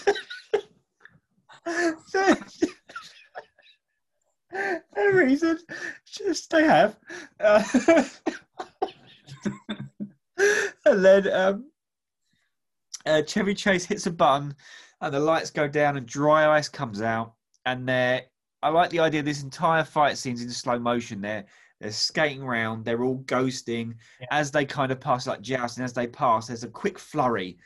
[4.96, 5.58] no reason.
[6.54, 6.96] They have.
[7.40, 7.64] Uh,
[10.86, 11.70] and then um,
[13.04, 14.54] uh, Chevy Chase hits a button,
[15.00, 17.34] and the lights go down, and dry ice comes out.
[17.66, 18.22] And they're,
[18.62, 19.24] I like the idea.
[19.24, 21.20] This entire fight scene's in slow motion.
[21.20, 21.44] They're
[21.80, 22.84] they're skating around.
[22.84, 24.28] They're all ghosting yeah.
[24.30, 25.82] as they kind of pass, like jousting.
[25.82, 27.58] As they pass, there's a quick flurry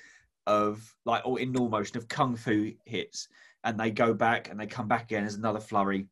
[0.47, 3.29] of like, or in normal motion of kung fu hits,
[3.65, 5.25] and they go back and they come back again.
[5.25, 6.07] There's another flurry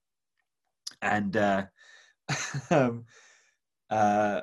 [1.03, 1.65] and uh,
[2.71, 3.05] um,
[3.91, 4.43] uh,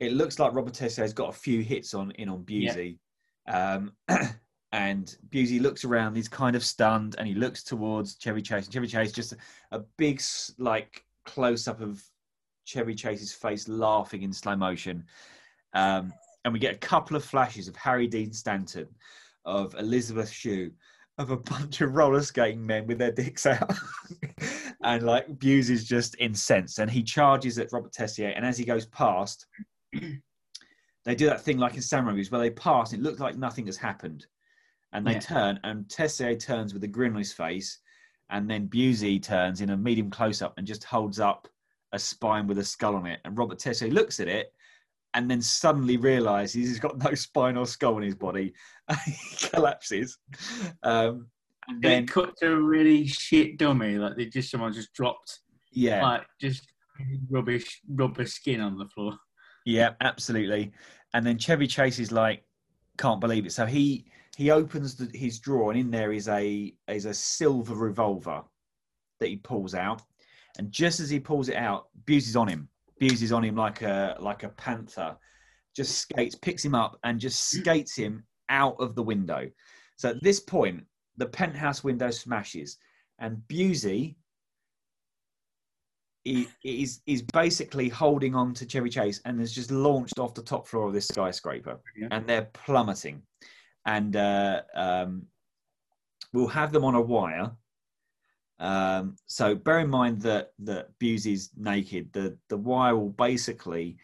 [0.00, 2.98] it looks like Robert Tessier has got a few hits on in on Busey.
[3.46, 3.74] Yeah.
[3.74, 3.92] Um,
[4.72, 8.64] and Busey looks around, he's kind of stunned, and he looks towards Chevy Chase.
[8.64, 9.36] And Chevy Chase just a,
[9.72, 10.20] a big
[10.58, 12.02] like close up of
[12.64, 15.04] Chevy Chase's face laughing in slow motion.
[15.74, 16.12] Um,
[16.44, 18.88] and we get a couple of flashes of Harry Dean Stanton,
[19.44, 20.72] of Elizabeth Shue,
[21.18, 23.72] of a bunch of roller skating men with their dicks out.
[24.84, 28.28] and like Busey is just incensed and he charges at Robert Tessier.
[28.28, 29.46] And as he goes past,
[31.04, 33.36] they do that thing like in samurai movies where they pass and it looks like
[33.36, 34.26] nothing has happened.
[34.92, 35.20] And they yeah.
[35.20, 37.78] turn and Tessier turns with a grin on his face.
[38.30, 41.48] And then Busey turns in a medium close up and just holds up
[41.92, 43.20] a spine with a skull on it.
[43.24, 44.52] And Robert Tessier looks at it
[45.14, 48.54] and then suddenly realizes he's got no spine or skull in his body.
[48.88, 50.18] and he collapses.
[50.82, 51.28] Um,
[51.68, 55.40] and then cut to a really shit dummy, like they just someone just dropped,
[55.72, 56.66] yeah, like just
[57.30, 59.16] rubbish rubber skin on the floor.
[59.64, 60.72] Yeah, absolutely.
[61.14, 62.44] And then Chevy Chase is like,
[62.98, 63.52] can't believe it.
[63.52, 64.06] So he
[64.36, 68.42] he opens the, his drawer, and in there is a is a silver revolver
[69.20, 70.02] that he pulls out.
[70.58, 72.68] And just as he pulls it out, Busey's on him.
[73.00, 75.16] Busey's on him like a like a panther,
[75.74, 79.48] just skates, picks him up, and just skates him out of the window.
[79.96, 80.84] So at this point,
[81.16, 82.78] the penthouse window smashes,
[83.18, 84.16] and Busey
[86.24, 90.66] is he's basically holding on to Chevy Chase and has just launched off the top
[90.68, 92.08] floor of this skyscraper, Yeah.
[92.10, 93.22] and they're plummeting.
[93.86, 95.26] And uh, um,
[96.32, 97.50] we'll have them on a wire.
[98.60, 102.12] Um, so bear in mind that that Busey's naked.
[102.12, 103.96] The the wire will basically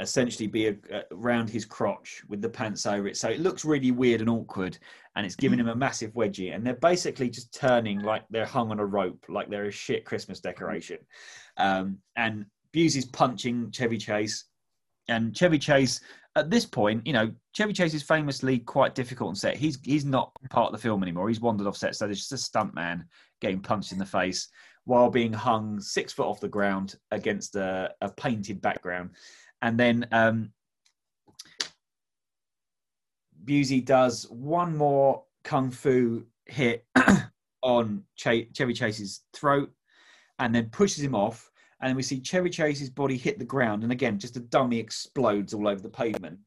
[0.00, 0.76] essentially be a,
[1.12, 3.16] around his crotch with the pants over it.
[3.16, 4.78] So it looks really weird and awkward,
[5.16, 6.54] and it's giving him a massive wedgie.
[6.54, 10.04] And they're basically just turning like they're hung on a rope, like they're a shit
[10.04, 10.98] Christmas decoration.
[11.56, 14.44] Um, and Busey's punching Chevy Chase,
[15.08, 16.00] and Chevy Chase
[16.36, 19.56] at this point, you know, Chevy Chase is famously quite difficult on set.
[19.56, 21.28] He's he's not part of the film anymore.
[21.28, 23.04] He's wandered off set, so there's just a stunt man
[23.40, 24.48] getting punched in the face
[24.84, 29.10] while being hung six foot off the ground against a, a painted background.
[29.62, 30.52] And then um,
[33.44, 36.86] Busey does one more kung fu hit
[37.62, 39.70] on Ch- Chevy Chase's throat
[40.38, 41.50] and then pushes him off.
[41.80, 43.82] And we see Chevy Chase's body hit the ground.
[43.84, 46.38] And again, just a dummy explodes all over the pavement.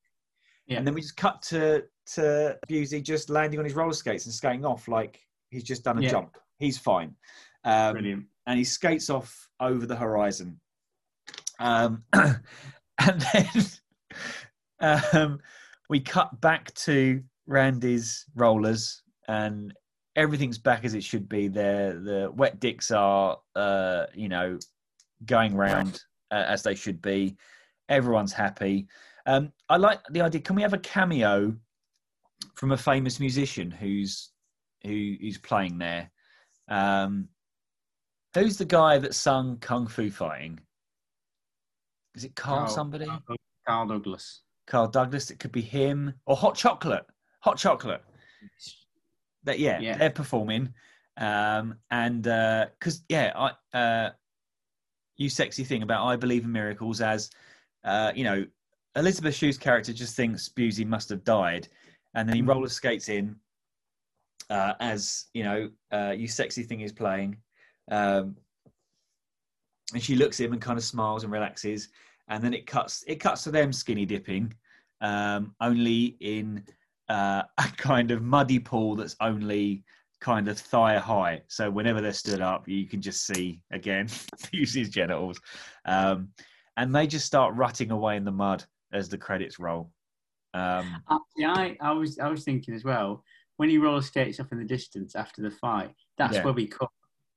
[0.68, 0.78] Yeah.
[0.78, 4.34] And then we just cut to, to Busey just landing on his roller skates and
[4.34, 5.20] skating off like
[5.50, 6.10] he's just done a Yeah.
[6.12, 6.38] jump.
[6.60, 7.16] He's fine.
[7.64, 8.26] Um, Brilliant.
[8.46, 10.60] and he skates off over the horizon.
[11.60, 12.04] Um,
[13.08, 13.26] and
[14.82, 15.40] then um,
[15.90, 19.74] we cut back to Randy's rollers, and
[20.16, 21.48] everything's back as it should be.
[21.48, 24.60] There, the wet dicks are, uh, you know,
[25.26, 26.02] going round
[26.32, 27.38] uh, as they should be.
[27.90, 28.88] Everyone's happy.
[29.26, 30.42] Um, I like the idea.
[30.42, 31.56] Can we have a cameo
[32.56, 34.32] from a famous musician who's
[34.84, 36.12] who, who's playing there?
[36.68, 37.30] Um,
[38.34, 40.60] who's the guy that sung Kung Fu Fighting?
[42.16, 43.08] Is it Carl Carl- somebody?
[43.68, 44.42] Carl Douglas.
[44.68, 45.32] Carl Douglas.
[45.32, 47.06] It could be him or Hot Chocolate.
[47.42, 48.04] Hot Chocolate.
[49.44, 49.98] That yeah, Yeah.
[49.98, 50.74] they're performing,
[51.18, 54.10] um, and because yeah, I uh,
[55.18, 57.32] you sexy thing about I believe in miracles as
[57.84, 58.46] uh, you know
[58.96, 61.68] Elizabeth Shue's character just thinks Busey must have died,
[62.14, 62.50] and then he Mhm.
[62.50, 63.36] roller skates in
[64.52, 67.38] uh, as you know uh, you sexy thing is playing,
[67.90, 68.36] um,
[69.94, 71.90] and she looks at him and kind of smiles and relaxes,
[72.28, 74.54] and then it cuts it cuts to them skinny dipping,
[75.02, 76.64] um, only in
[77.10, 79.84] uh, a kind of muddy pool that's only
[80.20, 81.42] kind of thigh high.
[81.48, 84.06] So whenever they're stood up, you can just see again
[84.54, 85.40] Busey's genitals,
[85.86, 86.30] um,
[86.78, 88.64] and they just start rutting away in the mud
[88.94, 89.92] as the credits roll.
[90.54, 93.24] Um, Uh, yeah, I, I was I was thinking as well
[93.58, 95.94] when he roller skates off in the distance after the fight.
[96.18, 96.44] That's Yeah.
[96.44, 96.90] where we cut.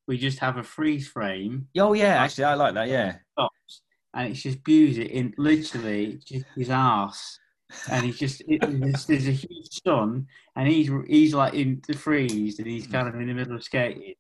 [0.07, 2.89] We just have a freeze frame oh yeah, actually I like that.
[2.89, 3.17] Yeah,
[4.15, 7.39] and it's just Busey in literally just his ass,
[7.91, 10.27] and he's just it, there's, there's a huge sun,
[10.57, 13.65] and he's he's like in the freeze, and he's kind of in the middle of
[13.65, 14.15] skating,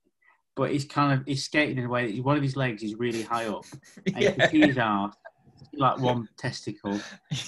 [0.56, 2.94] but he's kind of he's skating in a way that one of his legs is
[2.96, 3.64] really high up,
[4.06, 5.14] and you can see his ass
[5.76, 7.00] like one testicle,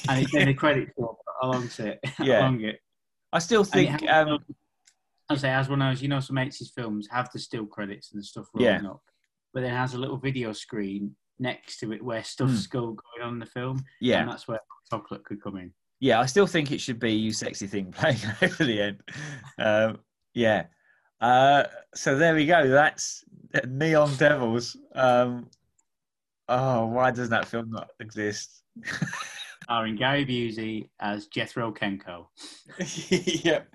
[0.09, 2.41] and it's then the credits go along it, Yeah.
[2.43, 2.81] along it.
[3.33, 4.11] I still And it think.
[4.11, 4.39] Um,
[5.29, 8.21] I say as one knows, you know, some eighties films have the still credits and
[8.21, 8.73] the stuff Yeah.
[8.75, 9.03] rolling up,
[9.53, 13.33] but then has a little video screen next to it where stuff's go going on
[13.35, 15.73] in the film, and yeah, that's where chocolate could come in.
[16.01, 19.01] yeah, I still think it should be you sexy thing playing over the end.
[19.59, 19.99] Um,
[20.35, 20.67] yeah.
[21.21, 22.69] Uh, so there we go.
[22.69, 23.25] That's
[23.67, 24.77] Neon Devils.
[24.95, 25.49] Um,
[26.49, 28.63] oh, why does that film not exist?
[29.65, 32.27] Starring Gary Busey as Jethro Kenko.
[33.45, 33.69] yep.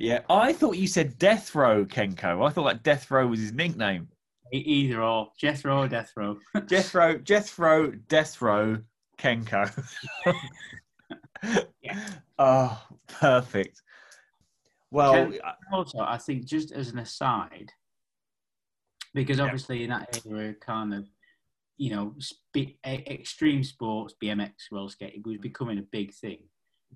[0.00, 0.20] Yeah.
[0.30, 2.46] I thought you said Death Row Kenko.
[2.46, 4.08] I thought like Death Row was his nickname.
[4.52, 6.38] Either or, Jethro or Death Row.
[6.66, 8.78] Jethro, Jethro, Death Row
[9.18, 9.70] Kenko.
[11.82, 11.98] Yeah.
[12.38, 13.80] Oh, perfect.
[14.90, 15.38] Well, Ken-
[15.72, 17.72] also, I think just as an aside,
[19.14, 19.44] because Yeah.
[19.44, 21.08] obviously in that era, kind of,
[21.78, 22.14] you know,
[22.54, 26.40] e- extreme sports, BMX, roller skating was becoming a big thing.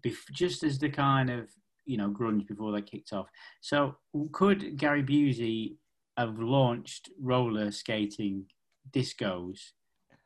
[0.05, 1.49] Bef- just as the kind of,
[1.85, 3.29] you know, grunge before they kicked off.
[3.61, 3.97] So,
[4.33, 5.77] could Gary Busey
[6.17, 8.47] have launched roller skating
[8.91, 9.59] discos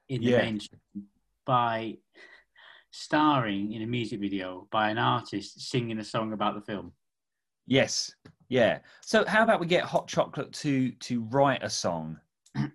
[0.09, 0.43] in the Yeah.
[0.43, 1.07] mainstream
[1.47, 1.97] by
[2.91, 6.93] starring in a music video by an artist singing a song about the film?
[7.67, 8.15] Yes.
[8.49, 8.79] Yeah.
[9.03, 12.19] So how about we get Hot Chocolate to to write a song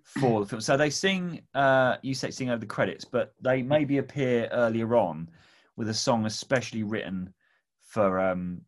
[0.04, 0.60] for the film?
[0.60, 4.94] So they sing uh you say sing over the credits, but they maybe appear earlier
[4.96, 5.28] on
[5.76, 7.34] with a song especially written
[7.82, 8.60] for um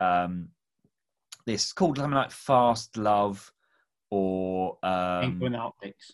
[0.00, 0.48] um
[1.46, 3.52] this called something like Fast Love
[4.10, 6.12] or um the hot picks.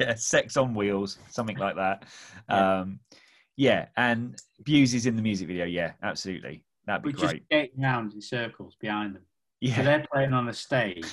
[0.00, 2.04] yeah, sex on wheels, something like that.
[2.48, 3.00] Um,
[3.56, 5.64] Yeah, and Busey is in the music video.
[5.64, 6.64] Yeah, absolutely.
[6.86, 7.44] That'd be We're just great.
[7.46, 9.22] skating around in circles behind them.
[9.22, 11.06] So Yeah, they're playing on a stage,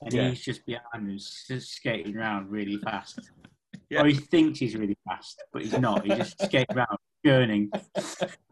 [0.00, 0.28] and Yeah.
[0.30, 3.30] he's just behind them, just skating around really fast.
[3.88, 4.02] Yeah.
[4.02, 6.04] Or he thinks he's really fast, but he's not.
[6.04, 7.70] He's just skating around, churning.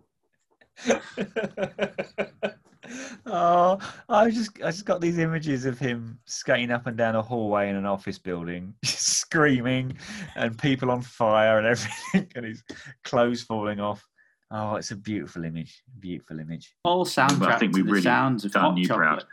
[3.26, 3.78] oh,
[4.08, 7.68] I just I just got these images of him skating up and down a hallway
[7.68, 9.96] in an office building, screaming,
[10.36, 11.66] and people on fire and
[12.14, 12.62] everything, and his
[13.04, 14.06] clothes falling off.
[14.50, 15.82] Oh, it's a beautiful image.
[15.98, 16.74] Beautiful image.
[16.84, 19.24] Whole soundtrack Well, I think we've the really sounds of done hot you proud.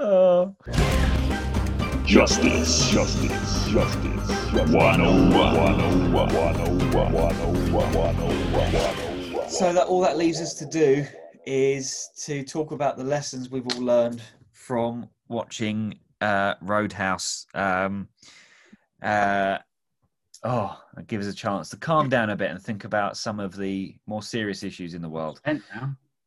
[0.00, 0.56] oh,
[2.10, 4.28] Justice, justice, justice.
[4.52, 9.48] 101, 101, 101, 101, 101.
[9.48, 11.06] So that all that leaves us to do
[11.46, 17.46] is to talk about the lessons we've all learned from watching uh, Roadhouse.
[17.54, 18.08] Um,
[19.00, 19.58] uh,
[20.42, 23.38] oh, it gives us a chance to calm down a bit and think about some
[23.38, 25.40] of the more serious issues in the world.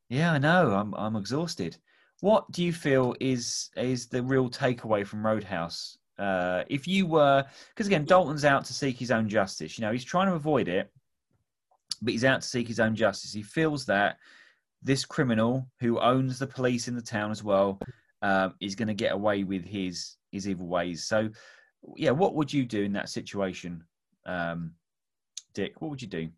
[0.08, 0.72] Yeah, I know.
[0.72, 1.76] I'm I'm exhausted.
[2.24, 5.98] What do you feel is is the real takeaway from Roadhouse?
[6.18, 9.78] Uh, if you were, because again, Dalton's out to seek his own justice.
[9.78, 10.90] You know, he's trying to avoid it,
[12.02, 13.34] but he's out to seek his own justice.
[13.34, 14.20] He feels that
[14.82, 17.78] this criminal who owns the police in the town as well
[18.22, 21.04] um, is going to get away with his his evil ways.
[21.06, 21.30] So,
[21.98, 23.84] yeah, what would you do in that situation,
[24.26, 24.72] um,
[25.54, 25.82] Dick?
[25.82, 26.30] What would you do?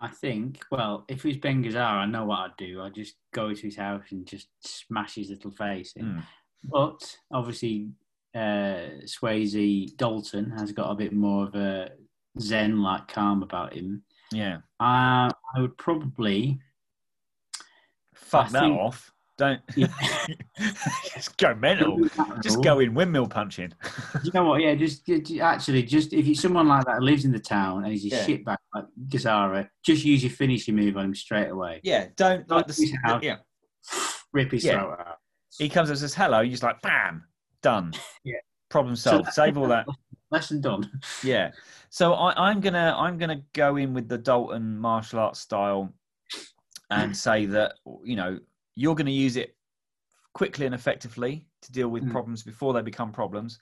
[0.00, 2.82] I think, well, if it was Ben Gazzara, I know what I'd do.
[2.82, 6.04] I'd just go to his house and just smash his little face in.
[6.04, 6.22] Mm.
[6.64, 7.88] But obviously,
[8.34, 11.90] uh, Swayze Dalton has got a bit more of a
[12.38, 14.02] zen like calm about him.
[14.32, 16.58] Yeah, Uh, I would probably,
[18.14, 19.12] fuck I that think- off.
[19.38, 19.88] Don't Yeah.
[21.14, 21.98] just go mental.
[22.42, 23.72] Just go in windmill punching.
[24.24, 24.62] You know what?
[24.62, 27.92] Yeah, just, just- actually, just if you someone like that lives in the town and
[27.92, 28.26] he's a Yeah.
[28.26, 31.80] shitbag like Gazzara, just use your finishing move on him straight away.
[31.82, 33.36] Yeah, don't like the yeah.
[34.32, 34.80] Rip his Yeah.
[34.80, 35.16] throat out.
[35.58, 36.40] He comes and says hello.
[36.40, 37.24] You're just like bam,
[37.62, 37.92] done.
[38.24, 38.36] Yeah.
[38.70, 39.26] Problem solved.
[39.26, 39.86] that- Save all that.
[40.30, 40.90] Lesson done.
[41.22, 41.52] Yeah.
[41.90, 45.92] So I, I'm gonna I'm gonna go in with the Dalton martial arts style
[46.90, 48.38] and say that you know
[48.76, 49.56] you're going to use it
[50.34, 52.10] quickly and effectively to deal with Mm.
[52.10, 53.58] problems before they become problems.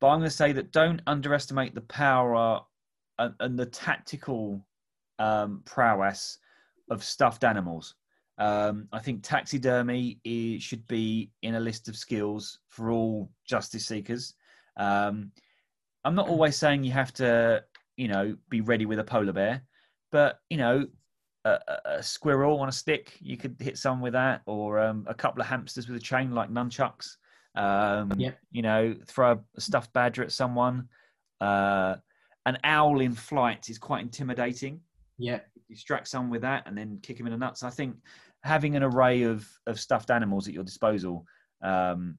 [0.00, 2.60] But I'm going to say that don't underestimate the power
[3.18, 4.66] and, and the tactical
[5.18, 6.38] um, prowess
[6.90, 7.94] of stuffed animals.
[8.36, 13.86] Um, I think taxidermy is, should be in a list of skills for all justice
[13.86, 14.34] seekers.
[14.76, 15.30] Um,
[16.04, 17.64] I'm not always saying you have to,
[17.96, 19.62] you know, be ready with a polar bear,
[20.10, 20.86] but you know,
[21.44, 25.14] a, a- squirrel on a stick, you could hit someone with that, or um, a
[25.14, 27.16] couple of hamsters with a chain like nunchucks.
[27.56, 28.38] Um, Yep.
[28.50, 30.88] You know, throw a stuffed badger at someone.
[31.40, 31.96] Uh,
[32.46, 34.80] an owl in flight is quite intimidating.
[35.18, 35.40] Yeah.
[35.68, 37.62] Distract someone with that, and then kick him in the nuts.
[37.62, 37.96] I think
[38.42, 41.24] having an array of of stuffed animals at your disposal
[41.62, 42.18] um,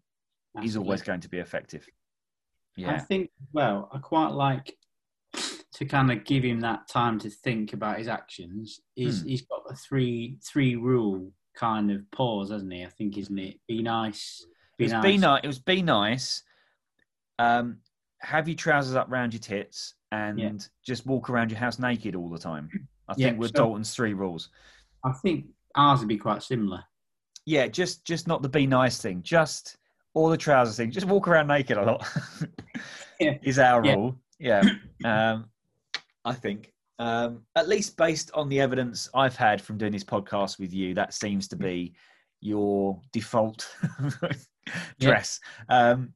[0.63, 1.87] is always going to be effective.
[2.77, 2.93] Yeah.
[2.93, 4.75] I think, well, I quite like
[5.75, 8.79] to kind of give him that time to think about his actions.
[8.95, 9.27] He's, Hmm.
[9.27, 12.83] he's got a three three rule kind of pause, hasn't he?
[12.83, 13.59] I think, isn't it?
[13.67, 14.45] Be nice.
[14.77, 15.03] Be It was nice.
[15.03, 15.41] be nice.
[15.43, 16.43] It was be nice.
[17.39, 17.77] Um,
[18.21, 20.51] have your trousers up round your tits and Yeah.
[20.85, 22.69] just walk around your house naked all the time.
[23.07, 24.49] I Yeah, think with so- Dalton's three rules.
[25.03, 26.83] I think ours would be quite similar.
[27.45, 29.21] Yeah, just just not the be nice thing.
[29.21, 29.77] Just
[30.13, 30.89] all the trousers thing.
[30.91, 32.07] Just walk around naked a lot.
[33.19, 33.37] Yeah.
[33.43, 34.19] Is our rule.
[34.39, 34.61] Yeah.
[35.05, 35.49] Um,
[36.25, 36.73] I think.
[36.97, 40.93] Um, at least based on the evidence I've had from doing this podcast with you,
[40.93, 41.93] that seems to be
[42.41, 43.67] your default
[44.99, 45.39] dress.
[45.69, 46.13] Um,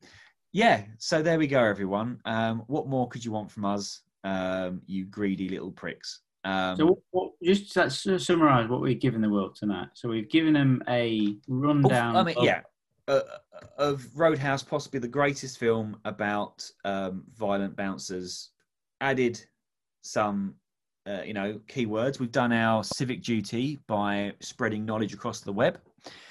[0.51, 2.19] yeah, so there we go, everyone.
[2.25, 6.21] Um, what more could you want from us, um, you greedy little pricks?
[6.45, 9.89] Um, So, what, what, just let's uh, summarise what we've given the world tonight.
[9.93, 12.15] So, we've given them a rundown.
[12.15, 12.61] I mean, of- yeah,
[13.07, 13.21] uh,
[13.77, 18.51] of Roadhouse, possibly the greatest film about um, violent bouncers.
[19.01, 19.43] Added
[20.01, 20.55] some,
[21.07, 22.19] uh, you know, keywords.
[22.19, 25.79] We've done our civic duty by spreading knowledge across the web.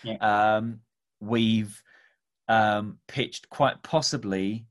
[0.02, 0.16] Yeah.
[0.16, 0.80] Um,
[1.20, 1.82] we've
[2.48, 4.66] um, pitched quite possibly,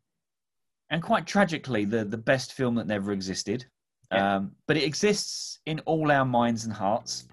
[0.89, 3.65] and quite tragically, the the best film that never existed.
[4.11, 4.35] Yeah.
[4.37, 7.27] Um, but it exists in all our minds and hearts.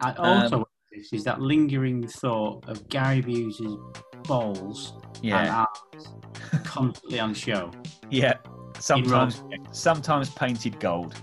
[0.00, 0.64] I also um,
[1.12, 3.78] is that lingering thought of Gary Busey's
[4.26, 7.70] balls Yeah, and arms constantly on show.
[8.10, 8.31] yeah.
[8.82, 11.14] Sometimes sometimes painted gold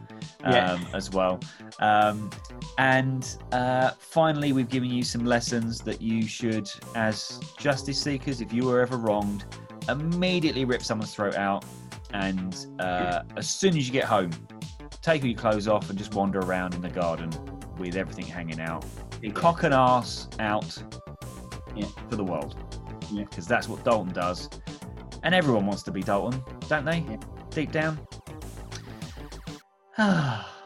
[0.45, 0.80] um, Yeah.
[0.94, 1.40] as well.
[1.80, 2.30] Um,
[2.77, 8.53] and uh, finally, we've given you some lessons that you should, as justice seekers, if
[8.53, 9.44] you were ever wronged,
[9.90, 11.65] immediately rip someone's throat out
[12.14, 14.31] and uh, as soon as you get home,
[15.02, 17.30] take all your clothes off and just wander around in the garden
[17.77, 18.86] with everything hanging out.
[19.19, 20.81] Big Cock and ass out
[21.76, 21.86] Yeah.
[22.10, 22.56] for the world.
[23.11, 23.26] Yeah.
[23.26, 24.49] Because that's what Dalton does.
[25.23, 27.03] And everyone wants to be Dalton, don't they?
[27.51, 27.99] Deep down.